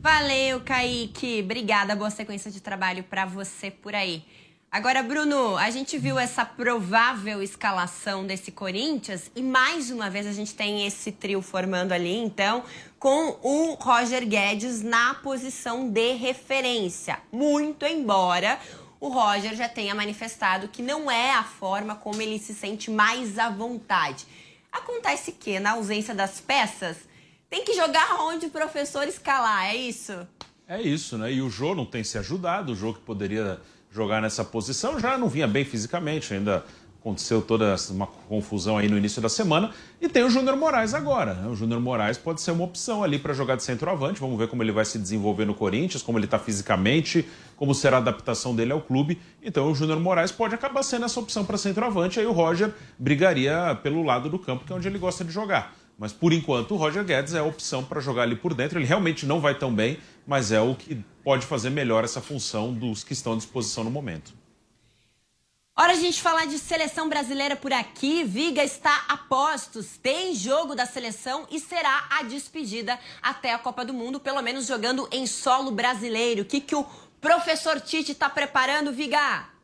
Valeu, 0.00 0.60
Kaique. 0.60 1.40
Obrigada. 1.42 1.96
Boa 1.96 2.08
sequência 2.08 2.52
de 2.52 2.60
trabalho 2.60 3.02
para 3.02 3.26
você 3.26 3.68
por 3.68 3.96
aí. 3.96 4.24
Agora, 4.70 5.02
Bruno, 5.02 5.56
a 5.56 5.70
gente 5.70 5.98
viu 5.98 6.16
essa 6.16 6.44
provável 6.44 7.42
escalação 7.42 8.24
desse 8.24 8.52
Corinthians 8.52 9.28
e 9.34 9.42
mais 9.42 9.90
uma 9.90 10.08
vez 10.08 10.24
a 10.24 10.32
gente 10.32 10.54
tem 10.54 10.86
esse 10.86 11.10
trio 11.10 11.42
formando 11.42 11.90
ali, 11.90 12.16
então, 12.16 12.62
com 12.96 13.38
o 13.42 13.74
Roger 13.74 14.24
Guedes 14.24 14.82
na 14.82 15.14
posição 15.14 15.90
de 15.90 16.12
referência. 16.12 17.18
Muito 17.32 17.84
embora 17.84 18.56
o 19.00 19.08
Roger 19.08 19.56
já 19.56 19.68
tenha 19.68 19.96
manifestado 19.96 20.68
que 20.68 20.80
não 20.80 21.10
é 21.10 21.32
a 21.32 21.42
forma 21.42 21.96
como 21.96 22.22
ele 22.22 22.38
se 22.38 22.54
sente 22.54 22.88
mais 22.88 23.36
à 23.36 23.50
vontade. 23.50 24.26
Acontece 24.70 25.32
que, 25.32 25.58
na 25.58 25.72
ausência 25.72 26.14
das 26.14 26.40
peças, 26.40 27.07
tem 27.50 27.64
que 27.64 27.74
jogar 27.74 28.20
onde 28.20 28.46
o 28.46 28.50
professor 28.50 29.06
escalar, 29.08 29.66
é 29.66 29.76
isso? 29.76 30.14
É 30.66 30.80
isso, 30.80 31.16
né? 31.16 31.32
E 31.32 31.40
o 31.40 31.48
Jô 31.48 31.74
não 31.74 31.86
tem 31.86 32.04
se 32.04 32.18
ajudado, 32.18 32.72
o 32.72 32.76
Jô 32.76 32.92
que 32.92 33.00
poderia 33.00 33.60
jogar 33.90 34.20
nessa 34.20 34.44
posição 34.44 35.00
já 35.00 35.16
não 35.16 35.28
vinha 35.28 35.46
bem 35.46 35.64
fisicamente, 35.64 36.34
ainda 36.34 36.64
aconteceu 37.00 37.40
toda 37.40 37.74
uma 37.90 38.06
confusão 38.06 38.76
aí 38.76 38.88
no 38.88 38.98
início 38.98 39.22
da 39.22 39.28
semana. 39.28 39.70
E 40.00 40.08
tem 40.08 40.24
o 40.24 40.30
Júnior 40.30 40.56
Moraes 40.56 40.92
agora. 40.92 41.32
Né? 41.32 41.48
O 41.48 41.54
Júnior 41.54 41.80
Moraes 41.80 42.18
pode 42.18 42.40
ser 42.42 42.50
uma 42.50 42.64
opção 42.64 43.02
ali 43.02 43.18
para 43.18 43.32
jogar 43.32 43.56
de 43.56 43.62
centroavante. 43.62 44.20
Vamos 44.20 44.38
ver 44.38 44.48
como 44.48 44.62
ele 44.62 44.72
vai 44.72 44.84
se 44.84 44.98
desenvolver 44.98 45.46
no 45.46 45.54
Corinthians, 45.54 46.02
como 46.02 46.18
ele 46.18 46.26
está 46.26 46.38
fisicamente, 46.38 47.26
como 47.56 47.74
será 47.74 47.96
a 47.96 48.00
adaptação 48.00 48.54
dele 48.54 48.72
ao 48.72 48.82
clube. 48.82 49.18
Então 49.42 49.70
o 49.70 49.74
Júnior 49.74 49.98
Moraes 50.00 50.32
pode 50.32 50.54
acabar 50.54 50.82
sendo 50.82 51.06
essa 51.06 51.18
opção 51.18 51.44
para 51.44 51.56
centroavante. 51.56 52.20
Aí 52.20 52.26
o 52.26 52.32
Roger 52.32 52.74
brigaria 52.98 53.78
pelo 53.82 54.02
lado 54.02 54.28
do 54.28 54.38
campo, 54.38 54.64
que 54.66 54.72
é 54.72 54.76
onde 54.76 54.88
ele 54.88 54.98
gosta 54.98 55.24
de 55.24 55.30
jogar. 55.30 55.77
Mas 55.98 56.12
por 56.12 56.32
enquanto 56.32 56.74
o 56.74 56.76
Roger 56.76 57.04
Guedes 57.04 57.34
é 57.34 57.40
a 57.40 57.44
opção 57.44 57.84
para 57.84 58.00
jogar 58.00 58.22
ali 58.22 58.36
por 58.36 58.54
dentro. 58.54 58.78
Ele 58.78 58.86
realmente 58.86 59.26
não 59.26 59.40
vai 59.40 59.58
tão 59.58 59.74
bem, 59.74 59.98
mas 60.24 60.52
é 60.52 60.60
o 60.60 60.76
que 60.76 61.04
pode 61.24 61.44
fazer 61.44 61.70
melhor 61.70 62.04
essa 62.04 62.20
função 62.20 62.72
dos 62.72 63.02
que 63.02 63.12
estão 63.12 63.32
à 63.32 63.36
disposição 63.36 63.82
no 63.82 63.90
momento. 63.90 64.32
Hora 65.76 65.92
a 65.92 65.96
gente 65.96 66.20
falar 66.20 66.46
de 66.46 66.58
seleção 66.58 67.08
brasileira 67.08 67.56
por 67.56 67.72
aqui. 67.72 68.22
Viga 68.22 68.62
está 68.62 69.04
a 69.08 69.16
postos, 69.16 69.96
tem 70.00 70.34
jogo 70.34 70.74
da 70.74 70.86
seleção 70.86 71.46
e 71.50 71.58
será 71.58 72.06
a 72.10 72.22
despedida 72.22 72.98
até 73.20 73.52
a 73.52 73.58
Copa 73.58 73.84
do 73.84 73.94
Mundo, 73.94 74.20
pelo 74.20 74.42
menos 74.42 74.66
jogando 74.66 75.08
em 75.10 75.26
solo 75.26 75.72
brasileiro. 75.72 76.42
O 76.42 76.44
que, 76.44 76.60
que 76.60 76.74
o 76.74 76.84
professor 77.20 77.80
Tite 77.80 78.12
está 78.12 78.30
preparando, 78.30 78.92
Viga? 78.92 79.57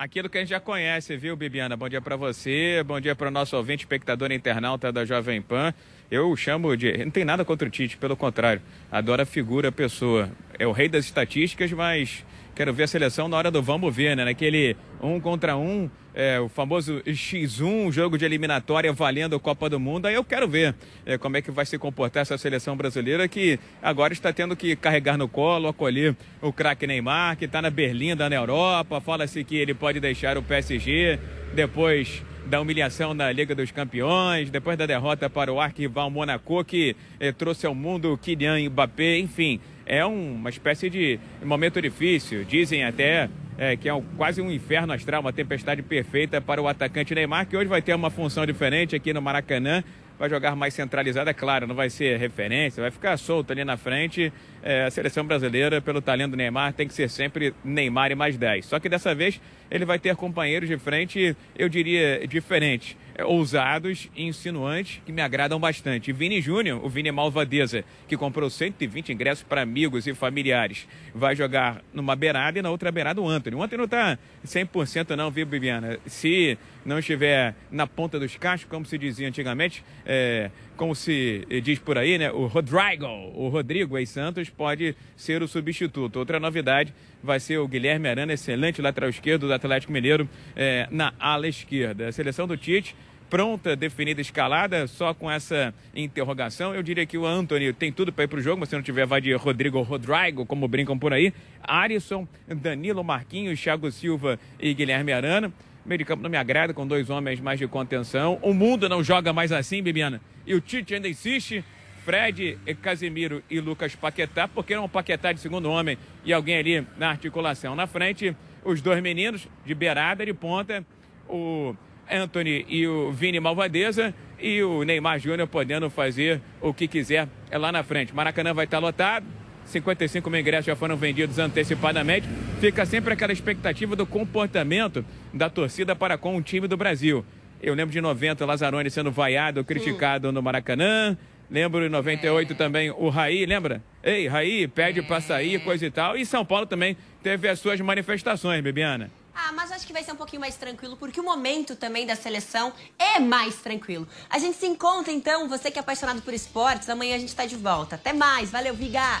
Aquilo 0.00 0.30
que 0.30 0.38
a 0.38 0.40
gente 0.40 0.48
já 0.48 0.58
conhece, 0.58 1.14
viu, 1.14 1.36
Bibiana? 1.36 1.76
Bom 1.76 1.86
dia 1.86 2.00
para 2.00 2.16
você, 2.16 2.82
bom 2.82 2.98
dia 2.98 3.14
para 3.14 3.28
o 3.28 3.30
nosso 3.30 3.54
ouvinte, 3.54 3.84
espectador 3.84 4.32
internauta 4.32 4.90
da 4.90 5.04
Jovem 5.04 5.42
Pan. 5.42 5.74
Eu 6.10 6.34
chamo 6.36 6.76
de. 6.76 7.04
Não 7.04 7.10
tem 7.10 7.24
nada 7.24 7.44
contra 7.44 7.68
o 7.68 7.70
Tite, 7.70 7.96
pelo 7.96 8.16
contrário. 8.16 8.60
Adoro 8.90 9.22
a 9.22 9.26
figura, 9.26 9.68
a 9.68 9.72
pessoa. 9.72 10.28
É 10.58 10.66
o 10.66 10.72
rei 10.72 10.88
das 10.88 11.04
estatísticas, 11.04 11.70
mas 11.70 12.24
quero 12.54 12.74
ver 12.74 12.82
a 12.82 12.86
seleção 12.88 13.28
na 13.28 13.36
hora 13.36 13.50
do 13.50 13.62
vamos 13.62 13.94
ver, 13.94 14.16
né? 14.16 14.24
Naquele 14.24 14.76
um 15.00 15.20
contra 15.20 15.56
um, 15.56 15.88
é, 16.12 16.40
o 16.40 16.48
famoso 16.48 17.00
X1, 17.06 17.92
jogo 17.92 18.18
de 18.18 18.24
eliminatória 18.24 18.92
valendo 18.92 19.36
a 19.36 19.40
Copa 19.40 19.70
do 19.70 19.78
Mundo. 19.78 20.06
Aí 20.06 20.14
eu 20.14 20.24
quero 20.24 20.48
ver 20.48 20.74
é, 21.06 21.16
como 21.16 21.36
é 21.36 21.42
que 21.42 21.50
vai 21.52 21.64
se 21.64 21.78
comportar 21.78 22.22
essa 22.22 22.36
seleção 22.36 22.76
brasileira 22.76 23.28
que 23.28 23.60
agora 23.80 24.12
está 24.12 24.32
tendo 24.32 24.56
que 24.56 24.74
carregar 24.74 25.16
no 25.16 25.28
colo, 25.28 25.68
acolher 25.68 26.16
o 26.42 26.52
craque 26.52 26.88
Neymar, 26.88 27.36
que 27.36 27.44
está 27.44 27.62
na 27.62 27.70
Berlinda, 27.70 28.28
na 28.28 28.34
Europa. 28.34 29.00
Fala-se 29.00 29.44
que 29.44 29.56
ele 29.56 29.74
pode 29.74 30.00
deixar 30.00 30.36
o 30.36 30.42
PSG 30.42 31.20
depois 31.54 32.22
da 32.50 32.60
humilhação 32.60 33.14
na 33.14 33.30
Liga 33.30 33.54
dos 33.54 33.70
Campeões, 33.70 34.50
depois 34.50 34.76
da 34.76 34.84
derrota 34.84 35.30
para 35.30 35.52
o 35.52 35.60
arquival 35.60 36.10
Monaco, 36.10 36.64
que 36.64 36.96
eh, 37.20 37.30
trouxe 37.30 37.64
ao 37.64 37.76
mundo 37.76 38.18
Kylian 38.18 38.68
Mbappé, 38.68 39.18
enfim, 39.18 39.60
é 39.86 40.04
um, 40.04 40.34
uma 40.34 40.50
espécie 40.50 40.90
de 40.90 41.20
momento 41.44 41.80
difícil. 41.80 42.44
Dizem 42.44 42.82
até 42.82 43.30
é, 43.56 43.76
que 43.76 43.88
é 43.88 43.94
um, 43.94 44.02
quase 44.16 44.42
um 44.42 44.50
inferno 44.50 44.92
astral, 44.92 45.20
uma 45.20 45.32
tempestade 45.32 45.80
perfeita 45.80 46.40
para 46.40 46.60
o 46.60 46.66
atacante 46.66 47.14
Neymar, 47.14 47.46
que 47.46 47.56
hoje 47.56 47.68
vai 47.68 47.80
ter 47.80 47.94
uma 47.94 48.10
função 48.10 48.44
diferente 48.44 48.96
aqui 48.96 49.12
no 49.12 49.22
Maracanã. 49.22 49.84
Vai 50.20 50.28
jogar 50.28 50.54
mais 50.54 50.74
centralizado, 50.74 51.30
é 51.30 51.32
claro, 51.32 51.66
não 51.66 51.74
vai 51.74 51.88
ser 51.88 52.18
referência, 52.18 52.82
vai 52.82 52.90
ficar 52.90 53.16
solto 53.16 53.52
ali 53.52 53.64
na 53.64 53.78
frente. 53.78 54.30
É, 54.62 54.84
a 54.84 54.90
seleção 54.90 55.24
brasileira, 55.24 55.80
pelo 55.80 56.02
talento 56.02 56.32
do 56.32 56.36
Neymar, 56.36 56.74
tem 56.74 56.86
que 56.86 56.92
ser 56.92 57.08
sempre 57.08 57.54
Neymar 57.64 58.10
e 58.10 58.14
mais 58.14 58.36
10. 58.36 58.66
Só 58.66 58.78
que 58.78 58.86
dessa 58.86 59.14
vez 59.14 59.40
ele 59.70 59.86
vai 59.86 59.98
ter 59.98 60.14
companheiros 60.14 60.68
de 60.68 60.76
frente, 60.76 61.34
eu 61.58 61.70
diria, 61.70 62.26
diferentes. 62.28 62.98
É, 63.14 63.24
ousados 63.24 64.08
e 64.14 64.24
insinuantes 64.24 65.00
que 65.04 65.12
me 65.12 65.20
agradam 65.20 65.58
bastante. 65.58 66.12
Vini 66.12 66.40
Júnior, 66.40 66.84
o 66.84 66.88
Vini 66.88 67.10
Malvadeza, 67.10 67.84
que 68.08 68.16
comprou 68.16 68.48
120 68.48 69.12
ingressos 69.12 69.44
para 69.44 69.62
amigos 69.62 70.06
e 70.06 70.14
familiares, 70.14 70.86
vai 71.14 71.34
jogar 71.34 71.82
numa 71.92 72.14
beirada 72.14 72.58
e 72.58 72.62
na 72.62 72.70
outra 72.70 72.90
beirada 72.92 73.20
o 73.20 73.28
Antônio. 73.28 73.58
O 73.58 73.62
Antônio 73.62 73.78
não 73.78 73.84
está 73.84 74.18
100% 74.46 75.16
não, 75.16 75.30
viu, 75.30 75.46
Bibiana? 75.46 75.98
Se 76.06 76.56
não 76.84 76.98
estiver 76.98 77.54
na 77.70 77.86
ponta 77.86 78.18
dos 78.18 78.36
cachos, 78.36 78.66
como 78.68 78.86
se 78.86 78.96
dizia 78.96 79.28
antigamente, 79.28 79.84
é, 80.06 80.50
como 80.80 80.94
se 80.94 81.46
diz 81.62 81.78
por 81.78 81.98
aí, 81.98 82.16
né? 82.16 82.32
O 82.32 82.46
Rodrigo, 82.46 83.04
o 83.34 83.50
Rodrigo 83.50 83.98
ex 83.98 84.08
Santos, 84.08 84.48
pode 84.48 84.96
ser 85.14 85.42
o 85.42 85.46
substituto. 85.46 86.16
Outra 86.16 86.40
novidade 86.40 86.94
vai 87.22 87.38
ser 87.38 87.58
o 87.58 87.68
Guilherme 87.68 88.08
Arana, 88.08 88.32
excelente 88.32 88.80
lateral 88.80 89.10
esquerdo 89.10 89.46
do 89.46 89.52
Atlético 89.52 89.92
Mineiro, 89.92 90.26
é, 90.56 90.88
na 90.90 91.12
ala 91.20 91.46
esquerda. 91.46 92.08
A 92.08 92.12
seleção 92.12 92.46
do 92.46 92.56
Tite 92.56 92.96
pronta, 93.28 93.76
definida, 93.76 94.22
escalada, 94.22 94.86
só 94.86 95.12
com 95.12 95.30
essa 95.30 95.74
interrogação. 95.94 96.74
Eu 96.74 96.82
diria 96.82 97.04
que 97.04 97.18
o 97.18 97.26
Anthony 97.26 97.74
tem 97.74 97.92
tudo 97.92 98.10
para 98.10 98.24
ir 98.24 98.28
para 98.28 98.38
o 98.38 98.42
jogo, 98.42 98.60
mas 98.60 98.70
se 98.70 98.74
não 98.74 98.82
tiver, 98.82 99.04
vai 99.04 99.20
de 99.20 99.34
Rodrigo 99.34 99.82
Rodrigo, 99.82 100.46
como 100.46 100.66
brincam 100.66 100.98
por 100.98 101.12
aí. 101.12 101.30
Arisson, 101.62 102.26
Danilo 102.48 103.04
Marquinhos, 103.04 103.60
Thiago 103.60 103.92
Silva 103.92 104.40
e 104.58 104.72
Guilherme 104.72 105.12
Arana. 105.12 105.52
Meio 105.84 105.98
de 105.98 106.04
campo 106.04 106.22
não 106.22 106.30
me 106.30 106.36
agrada, 106.36 106.74
com 106.74 106.86
dois 106.86 107.10
homens 107.10 107.40
mais 107.40 107.58
de 107.58 107.66
contenção. 107.66 108.38
O 108.42 108.52
mundo 108.52 108.88
não 108.88 109.02
joga 109.02 109.32
mais 109.32 109.50
assim, 109.52 109.82
Bibiana. 109.82 110.20
E 110.46 110.54
o 110.54 110.60
Tite 110.60 110.94
ainda 110.94 111.08
insiste. 111.08 111.64
Fred, 112.04 112.58
Casemiro 112.80 113.42
e 113.50 113.60
Lucas 113.60 113.94
Paquetá, 113.94 114.48
porque 114.48 114.74
não 114.74 114.88
Paquetá 114.88 115.32
de 115.32 115.40
segundo 115.40 115.70
homem 115.70 115.98
e 116.24 116.32
alguém 116.32 116.56
ali 116.56 116.86
na 116.96 117.10
articulação. 117.10 117.76
Na 117.76 117.86
frente, 117.86 118.34
os 118.64 118.80
dois 118.80 119.02
meninos 119.02 119.46
de 119.64 119.74
beirada, 119.74 120.24
de 120.24 120.32
ponta, 120.32 120.84
o 121.28 121.74
Anthony 122.10 122.64
e 122.68 122.86
o 122.86 123.12
Vini 123.12 123.38
Malvadeza 123.38 124.14
e 124.38 124.62
o 124.62 124.82
Neymar 124.82 125.18
Júnior 125.18 125.46
podendo 125.46 125.90
fazer 125.90 126.40
o 126.60 126.72
que 126.72 126.88
quiser 126.88 127.28
é 127.50 127.58
lá 127.58 127.70
na 127.70 127.82
frente. 127.82 128.14
Maracanã 128.14 128.54
vai 128.54 128.64
estar 128.64 128.78
lotado, 128.78 129.26
55 129.66 130.28
mil 130.28 130.40
ingressos 130.40 130.66
já 130.66 130.76
foram 130.76 130.96
vendidos 130.96 131.38
antecipadamente. 131.38 132.26
Fica 132.60 132.84
sempre 132.84 133.12
aquela 133.12 133.32
expectativa 133.32 133.94
do 133.94 134.06
comportamento 134.06 135.04
da 135.32 135.48
torcida 135.48 135.94
para 135.94 136.18
com 136.18 136.36
o 136.36 136.42
time 136.42 136.66
do 136.66 136.76
Brasil. 136.76 137.24
Eu 137.62 137.74
lembro 137.74 137.92
de 137.92 138.00
90, 138.00 138.44
Lazzaroni 138.46 138.90
sendo 138.90 139.10
vaiado, 139.10 139.62
criticado 139.64 140.32
no 140.32 140.42
Maracanã. 140.42 141.16
Lembro 141.50 141.84
em 141.84 141.88
98 141.88 142.52
é. 142.52 142.56
também 142.56 142.90
o 142.90 143.08
Raí, 143.08 143.44
lembra? 143.44 143.82
Ei, 144.02 144.28
Raí, 144.28 144.68
pede 144.68 145.00
é. 145.00 145.02
para 145.02 145.20
sair, 145.20 145.62
coisa 145.62 145.84
e 145.84 145.90
tal. 145.90 146.16
E 146.16 146.24
São 146.24 146.44
Paulo 146.44 146.64
também 146.64 146.96
teve 147.22 147.48
as 147.48 147.58
suas 147.58 147.80
manifestações, 147.80 148.62
Bibiana. 148.62 149.10
Ah, 149.34 149.52
mas 149.52 149.72
acho 149.72 149.86
que 149.86 149.92
vai 149.92 150.02
ser 150.02 150.12
um 150.12 150.16
pouquinho 150.16 150.40
mais 150.40 150.56
tranquilo, 150.56 150.96
porque 150.96 151.20
o 151.20 151.24
momento 151.24 151.74
também 151.74 152.06
da 152.06 152.14
seleção 152.14 152.72
é 152.98 153.18
mais 153.18 153.56
tranquilo. 153.56 154.06
A 154.28 154.38
gente 154.38 154.56
se 154.56 154.66
encontra 154.66 155.12
então, 155.12 155.48
você 155.48 155.70
que 155.70 155.78
é 155.78 155.80
apaixonado 155.80 156.22
por 156.22 156.34
esportes, 156.34 156.88
amanhã 156.88 157.16
a 157.16 157.18
gente 157.18 157.34
tá 157.34 157.46
de 157.46 157.56
volta. 157.56 157.96
Até 157.96 158.12
mais, 158.12 158.50
valeu, 158.50 158.74
Viga! 158.74 159.20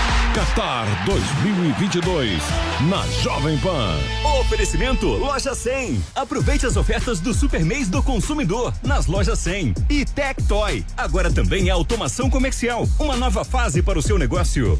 Qatar 0.33 0.87
2022 1.05 2.41
na 2.89 3.05
Jovem 3.21 3.57
Pan. 3.57 3.97
Oferecimento 4.39 5.07
Loja 5.07 5.53
100. 5.53 6.01
Aproveite 6.15 6.65
as 6.65 6.77
ofertas 6.77 7.19
do 7.19 7.33
Super 7.33 7.65
Mês 7.65 7.89
do 7.89 8.01
Consumidor 8.01 8.73
nas 8.81 9.07
lojas 9.07 9.39
100 9.39 9.73
e 9.89 10.05
Tectoy. 10.05 10.85
Agora 10.95 11.29
também 11.29 11.67
é 11.67 11.71
automação 11.71 12.29
comercial, 12.29 12.87
uma 12.97 13.17
nova 13.17 13.43
fase 13.43 13.81
para 13.81 13.99
o 13.99 14.01
seu 14.01 14.17
negócio. 14.17 14.79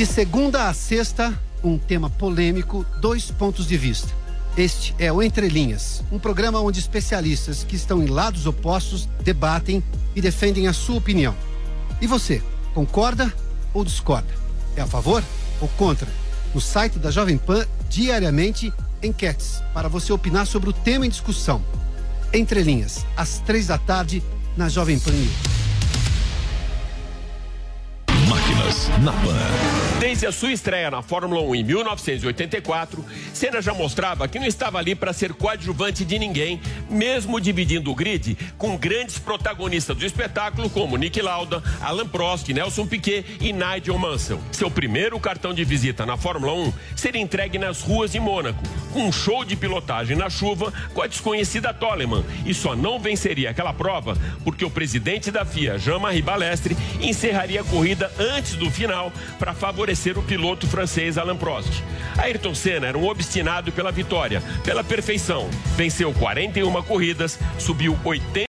De 0.00 0.06
segunda 0.06 0.66
a 0.66 0.72
sexta, 0.72 1.38
um 1.62 1.76
tema 1.76 2.08
polêmico, 2.08 2.86
dois 3.02 3.30
pontos 3.30 3.66
de 3.68 3.76
vista. 3.76 4.08
Este 4.56 4.94
é 4.98 5.12
o 5.12 5.22
Entre 5.22 5.46
Linhas, 5.46 6.02
um 6.10 6.18
programa 6.18 6.58
onde 6.58 6.80
especialistas 6.80 7.62
que 7.64 7.76
estão 7.76 8.02
em 8.02 8.06
lados 8.06 8.46
opostos 8.46 9.06
debatem 9.22 9.84
e 10.16 10.22
defendem 10.22 10.68
a 10.68 10.72
sua 10.72 10.96
opinião. 10.96 11.34
E 12.00 12.06
você, 12.06 12.42
concorda 12.72 13.30
ou 13.74 13.84
discorda? 13.84 14.30
É 14.74 14.80
a 14.80 14.86
favor 14.86 15.22
ou 15.60 15.68
contra? 15.76 16.08
No 16.54 16.62
site 16.62 16.98
da 16.98 17.10
Jovem 17.10 17.36
Pan, 17.36 17.66
diariamente, 17.90 18.72
enquetes 19.02 19.62
para 19.74 19.86
você 19.86 20.14
opinar 20.14 20.46
sobre 20.46 20.70
o 20.70 20.72
tema 20.72 21.04
em 21.04 21.10
discussão. 21.10 21.62
Entre 22.32 22.62
Linhas, 22.62 23.04
às 23.14 23.40
três 23.40 23.66
da 23.66 23.76
tarde, 23.76 24.22
na 24.56 24.66
Jovem 24.66 24.98
Pan 24.98 25.12
News. 25.12 25.60
Máquinas 28.30 28.88
na 29.02 29.12
Pan. 29.12 29.79
Desde 30.00 30.26
a 30.26 30.32
sua 30.32 30.50
estreia 30.50 30.90
na 30.90 31.02
Fórmula 31.02 31.42
1 31.42 31.56
em 31.56 31.62
1984, 31.62 33.04
Senna 33.34 33.60
já 33.60 33.74
mostrava 33.74 34.26
que 34.26 34.38
não 34.38 34.46
estava 34.46 34.78
ali 34.78 34.94
para 34.94 35.12
ser 35.12 35.34
coadjuvante 35.34 36.06
de 36.06 36.18
ninguém, 36.18 36.58
mesmo 36.88 37.38
dividindo 37.38 37.90
o 37.90 37.94
grid 37.94 38.34
com 38.56 38.78
grandes 38.78 39.18
protagonistas 39.18 39.94
do 39.94 40.06
espetáculo 40.06 40.70
como 40.70 40.96
Nick 40.96 41.20
Lauda, 41.20 41.62
Alan 41.82 42.08
Prost, 42.08 42.48
Nelson 42.48 42.86
Piquet 42.86 43.26
e 43.42 43.52
Nigel 43.52 43.98
Mansell. 43.98 44.40
Seu 44.52 44.70
primeiro 44.70 45.20
cartão 45.20 45.52
de 45.52 45.64
visita 45.64 46.06
na 46.06 46.16
Fórmula 46.16 46.54
1 46.54 46.72
seria 46.96 47.20
entregue 47.20 47.58
nas 47.58 47.82
ruas 47.82 48.12
de 48.12 48.18
Mônaco, 48.18 48.62
com 48.94 49.04
um 49.04 49.12
show 49.12 49.44
de 49.44 49.54
pilotagem 49.54 50.16
na 50.16 50.30
chuva 50.30 50.72
com 50.94 51.02
a 51.02 51.06
desconhecida 51.06 51.74
Toleman, 51.74 52.24
e 52.46 52.54
só 52.54 52.74
não 52.74 52.98
venceria 52.98 53.50
aquela 53.50 53.74
prova 53.74 54.16
porque 54.44 54.64
o 54.64 54.70
presidente 54.70 55.30
da 55.30 55.44
FIA, 55.44 55.76
Jean-Marie 55.76 56.22
Balestre, 56.22 56.74
encerraria 57.02 57.60
a 57.60 57.64
corrida 57.64 58.10
antes 58.18 58.54
do 58.54 58.70
final 58.70 59.12
para 59.38 59.52
favorecer 59.90 60.18
o 60.18 60.22
piloto 60.22 60.66
francês 60.68 61.18
Alain 61.18 61.36
Prost. 61.36 61.82
Ayrton 62.16 62.54
Senna 62.54 62.86
era 62.86 62.98
um 62.98 63.08
obstinado 63.08 63.72
pela 63.72 63.90
vitória, 63.90 64.40
pela 64.62 64.84
perfeição. 64.84 65.48
Venceu 65.76 66.12
41 66.14 66.82
corridas, 66.82 67.38
subiu 67.58 67.98
80 68.04 68.38